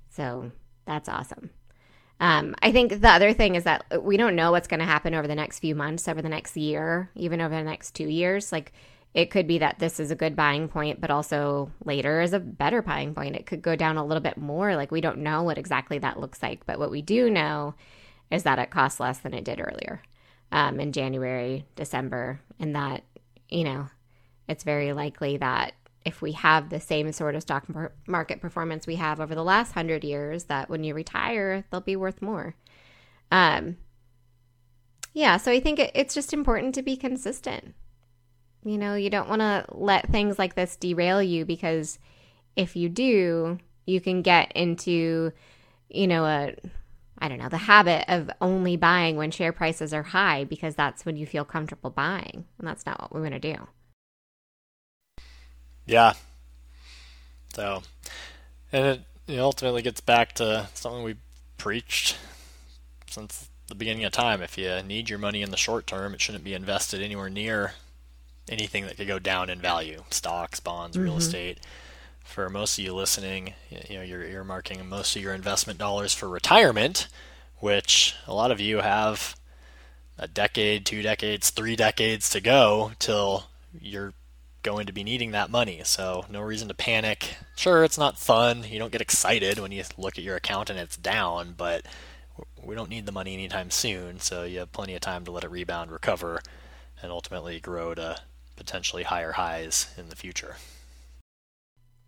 So 0.10 0.52
that's 0.86 1.08
awesome. 1.08 1.50
Um, 2.20 2.56
I 2.62 2.74
think 2.74 3.00
the 3.00 3.10
other 3.10 3.32
thing 3.32 3.56
is 3.56 3.64
that 3.64 4.04
we 4.04 4.18
don't 4.18 4.36
know 4.36 4.52
what's 4.52 4.68
going 4.68 4.82
to 4.82 4.86
happen 4.86 5.16
over 5.16 5.26
the 5.26 5.34
next 5.34 5.60
few 5.60 5.76
months, 5.76 6.10
over 6.10 6.22
the 6.22 6.28
next 6.28 6.58
year, 6.58 7.10
even 7.16 7.40
over 7.40 7.56
the 7.56 7.64
next 7.64 7.92
two 7.96 8.10
years. 8.10 8.52
Like 8.52 8.74
it 9.14 9.32
could 9.32 9.48
be 9.48 9.60
that 9.60 9.80
this 9.80 10.02
is 10.02 10.12
a 10.12 10.16
good 10.16 10.36
buying 10.36 10.68
point, 10.68 11.00
but 11.00 11.10
also 11.10 11.72
later 11.86 12.20
is 12.20 12.34
a 12.34 12.40
better 12.40 12.82
buying 12.82 13.16
point. 13.16 13.38
It 13.38 13.46
could 13.46 13.62
go 13.62 13.78
down 13.78 13.96
a 13.96 14.06
little 14.06 14.22
bit 14.22 14.38
more. 14.38 14.76
Like 14.76 14.92
we 14.92 15.00
don't 15.00 15.20
know 15.20 15.44
what 15.44 15.58
exactly 15.58 16.00
that 16.00 16.20
looks 16.20 16.44
like, 16.44 16.66
but 16.66 16.80
what 16.80 16.92
we 16.92 17.02
do 17.02 17.30
know 17.30 17.76
is 18.30 18.44
that 18.44 18.60
it 18.60 18.72
costs 18.72 19.00
less 19.00 19.20
than 19.20 19.34
it 19.34 19.46
did 19.46 19.62
earlier 19.62 20.02
um, 20.54 20.80
in 20.80 20.92
January, 20.92 21.66
December, 21.76 22.40
and 22.60 22.76
that, 22.76 23.04
you 23.50 23.64
know, 23.64 23.90
it's 24.48 24.64
very 24.64 24.94
likely 24.94 25.36
that 25.38 25.74
if 26.06 26.22
we 26.22 26.34
have 26.34 26.70
the 26.70 26.80
same 26.80 27.12
sort 27.12 27.34
of 27.36 27.42
stock 27.42 27.66
market 28.06 28.40
performance 28.40 28.86
we 28.86 28.96
have 28.96 29.20
over 29.20 29.34
the 29.34 29.44
last 29.44 29.72
hundred 29.72 30.04
years, 30.04 30.46
that 30.46 30.70
when 30.70 30.84
you 30.84 30.94
retire, 30.94 31.66
they'll 31.72 31.82
be 31.82 31.96
worth 31.96 32.22
more. 32.22 32.56
Um, 33.32 33.78
yeah, 35.14 35.38
so 35.38 35.52
I 35.52 35.60
think 35.60 35.80
it, 35.80 35.92
it's 35.96 36.14
just 36.14 36.34
important 36.34 36.76
to 36.76 36.84
be 36.84 36.98
consistent. 36.98 37.74
You 38.64 38.78
know, 38.78 38.94
you 38.94 39.10
don't 39.10 39.30
want 39.30 39.42
to 39.42 39.66
let 39.72 40.12
things 40.12 40.38
like 40.38 40.54
this 40.54 40.76
derail 40.76 41.22
you 41.22 41.46
because 41.46 41.98
if 42.56 42.76
you 42.76 42.90
do, 42.90 43.58
you 43.88 44.00
can 44.00 44.22
get 44.22 44.52
into, 44.52 45.32
you 45.90 46.06
know, 46.06 46.26
a 46.26 46.54
I 47.24 47.30
don't 47.30 47.38
know, 47.38 47.48
the 47.48 47.58
habit 47.58 48.04
of 48.10 48.30
only 48.42 48.76
buying 48.76 49.16
when 49.16 49.32
share 49.32 49.54
prices 49.54 49.94
are 49.94 50.04
high 50.04 50.44
because 50.44 50.76
that's 50.76 51.06
when 51.06 51.16
you 51.16 51.26
feel 51.26 51.46
comfortable 51.46 51.90
buying. 51.90 52.44
And 52.60 52.68
that's 52.68 52.86
not 52.86 53.00
what 53.00 53.16
we 53.16 53.22
want 53.22 53.34
to 53.34 53.40
do. 53.40 53.56
Yeah. 55.86 56.16
So, 57.54 57.84
and 58.74 58.86
it, 58.86 59.02
it 59.26 59.40
ultimately 59.40 59.82
gets 59.82 60.02
back 60.02 60.34
to 60.34 60.68
something 60.74 61.02
we 61.02 61.16
preached 61.58 62.18
since 63.10 63.48
the 63.68 63.76
beginning 63.76 64.04
of 64.04 64.12
time. 64.12 64.42
If 64.42 64.58
you 64.58 64.84
need 64.84 65.10
your 65.10 65.20
money 65.20 65.42
in 65.42 65.50
the 65.50 65.56
short 65.56 65.88
term, 65.88 66.14
it 66.14 66.20
shouldn't 66.20 66.44
be 66.44 66.54
invested 66.54 67.02
anywhere 67.02 67.30
near 67.30 67.76
anything 68.50 68.86
that 68.86 68.98
could 68.98 69.08
go 69.08 69.20
down 69.20 69.50
in 69.50 69.62
value 69.62 70.04
stocks, 70.10 70.60
bonds, 70.60 70.98
mm-hmm. 70.98 71.06
real 71.06 71.18
estate 71.18 71.60
for 72.24 72.50
most 72.50 72.78
of 72.78 72.84
you 72.84 72.94
listening, 72.94 73.54
you 73.70 73.98
know, 73.98 74.02
you're 74.02 74.24
earmarking 74.24 74.86
most 74.86 75.16
of 75.16 75.22
your 75.22 75.34
investment 75.34 75.78
dollars 75.78 76.14
for 76.14 76.28
retirement, 76.28 77.08
which 77.60 78.16
a 78.28 78.34
lot 78.34 78.52
of 78.52 78.60
you 78.60 78.80
have 78.80 79.36
a 80.18 80.28
decade, 80.28 80.86
two 80.86 81.02
decades, 81.02 81.50
three 81.50 81.76
decades 81.76 82.30
to 82.30 82.42
go 82.42 82.92
till 83.00 83.46
you're 83.80 84.14
going 84.64 84.86
to 84.86 84.94
be 84.94 85.04
needing 85.04 85.32
that 85.32 85.52
money. 85.52 85.82
So, 85.84 86.26
no 86.30 86.42
reason 86.42 86.70
to 86.70 86.74
panic. 86.74 87.36
Sure, 87.56 87.84
it's 87.84 87.98
not 87.98 88.18
fun. 88.18 88.64
You 88.64 88.80
don't 88.80 88.92
get 88.92 89.02
excited 89.02 89.60
when 89.60 89.72
you 89.72 89.84
look 89.98 90.18
at 90.18 90.24
your 90.24 90.38
account 90.38 90.70
and 90.70 90.80
it's 90.80 90.98
down, 90.98 91.54
but 91.58 91.86
we 92.64 92.74
don't 92.74 92.90
need 92.90 93.06
the 93.06 93.12
money 93.12 93.34
anytime 93.34 93.70
soon. 93.70 94.20
So, 94.20 94.44
you 94.44 94.60
have 94.60 94.72
plenty 94.72 94.96
of 94.96 95.02
time 95.02 95.26
to 95.26 95.32
let 95.32 95.44
it 95.44 95.52
rebound, 95.52 95.92
recover, 95.92 96.42
and 97.02 97.12
ultimately 97.12 97.60
grow 97.60 97.94
to 97.94 98.18
potentially 98.56 99.04
higher 99.04 99.34
highs 99.34 99.94
in 99.98 100.10
the 100.10 100.16
future. 100.16 100.56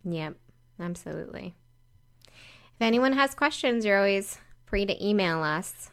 Yep, 0.06 0.36
absolutely. 0.80 1.56
If 2.28 2.82
anyone 2.82 3.14
has 3.14 3.34
questions, 3.34 3.86
you're 3.86 3.98
always 3.98 4.38
free 4.66 4.86
to 4.86 5.06
email 5.06 5.42
us 5.42 5.90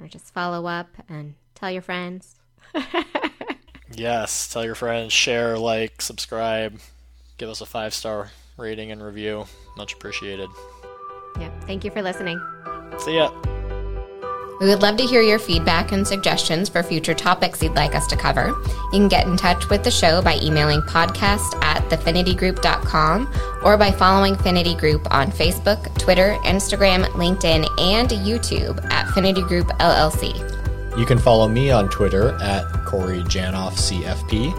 or 0.00 0.08
just 0.08 0.32
follow 0.32 0.66
up 0.66 0.88
and 1.08 1.34
tell 1.54 1.70
your 1.70 1.82
friends. 1.82 2.36
yes, 3.92 4.48
tell 4.48 4.64
your 4.64 4.74
friends, 4.74 5.12
share, 5.12 5.58
like, 5.58 6.02
subscribe, 6.02 6.78
give 7.38 7.48
us 7.48 7.60
a 7.60 7.66
five 7.66 7.94
star 7.94 8.30
rating 8.56 8.90
and 8.90 9.02
review. 9.02 9.46
Much 9.76 9.94
appreciated. 9.94 10.50
Yep, 11.40 11.64
thank 11.64 11.84
you 11.84 11.90
for 11.90 12.02
listening. 12.02 12.40
See 12.98 13.16
ya. 13.16 13.30
We 14.60 14.66
would 14.66 14.80
love 14.80 14.96
to 14.96 15.04
hear 15.04 15.20
your 15.20 15.38
feedback 15.38 15.92
and 15.92 16.06
suggestions 16.06 16.68
for 16.68 16.82
future 16.82 17.14
topics 17.14 17.62
you'd 17.62 17.74
like 17.74 17.94
us 17.94 18.06
to 18.08 18.16
cover. 18.16 18.48
You 18.92 18.98
can 19.00 19.08
get 19.08 19.26
in 19.26 19.36
touch 19.36 19.68
with 19.68 19.84
the 19.84 19.90
show 19.90 20.22
by 20.22 20.38
emailing 20.42 20.80
podcast 20.82 21.62
at 21.62 21.82
thefinitygroup.com 21.90 23.32
or 23.62 23.76
by 23.76 23.90
following 23.90 24.36
Finity 24.36 24.74
Group 24.74 25.06
on 25.12 25.30
Facebook, 25.30 25.96
Twitter, 25.98 26.36
Instagram, 26.44 27.04
LinkedIn, 27.08 27.68
and 27.80 28.08
YouTube 28.10 28.82
at 28.90 29.10
Finity 29.12 29.42
Group 29.42 29.66
LLC. 29.78 30.34
You 30.98 31.04
can 31.04 31.18
follow 31.18 31.46
me 31.46 31.70
on 31.70 31.90
Twitter 31.90 32.40
at 32.40 32.64
Corey 32.86 33.22
Janoff 33.24 33.74
CFP, 33.74 34.52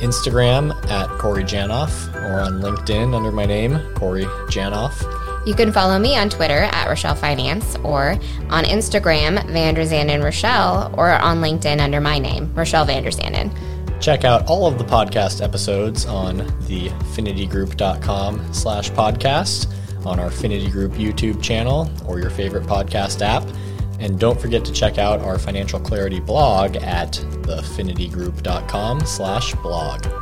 Instagram 0.00 0.72
at 0.90 1.08
Corey 1.18 1.44
Janoff, 1.44 2.14
or 2.14 2.40
on 2.40 2.62
LinkedIn 2.62 3.14
under 3.14 3.30
my 3.30 3.44
name, 3.44 3.78
Corey 3.94 4.24
Janoff. 4.48 5.21
You 5.44 5.54
can 5.54 5.72
follow 5.72 5.98
me 5.98 6.16
on 6.16 6.30
Twitter 6.30 6.60
at 6.60 6.88
Rochelle 6.88 7.16
Finance 7.16 7.76
or 7.82 8.12
on 8.48 8.64
Instagram, 8.64 9.38
Vanderzanden 9.46 10.22
Rochelle, 10.22 10.94
or 10.96 11.10
on 11.10 11.40
LinkedIn 11.40 11.80
under 11.80 12.00
my 12.00 12.18
name, 12.18 12.52
Rochelle 12.54 12.86
Vanderzanden. 12.86 13.52
Check 14.00 14.24
out 14.24 14.46
all 14.46 14.66
of 14.66 14.78
the 14.78 14.84
podcast 14.84 15.42
episodes 15.42 16.06
on 16.06 16.38
the 16.66 16.88
finitygroup.com 17.14 18.52
slash 18.52 18.90
podcast, 18.90 19.72
on 20.06 20.18
our 20.18 20.30
Finity 20.30 20.70
Group 20.70 20.92
YouTube 20.92 21.42
channel, 21.42 21.90
or 22.06 22.18
your 22.18 22.30
favorite 22.30 22.64
podcast 22.64 23.20
app. 23.20 23.44
And 24.00 24.18
don't 24.18 24.40
forget 24.40 24.64
to 24.64 24.72
check 24.72 24.98
out 24.98 25.20
our 25.20 25.38
financial 25.38 25.78
clarity 25.78 26.18
blog 26.18 26.76
at 26.76 27.12
thefinitygroup.com 27.12 29.06
slash 29.06 29.54
blog. 29.56 30.21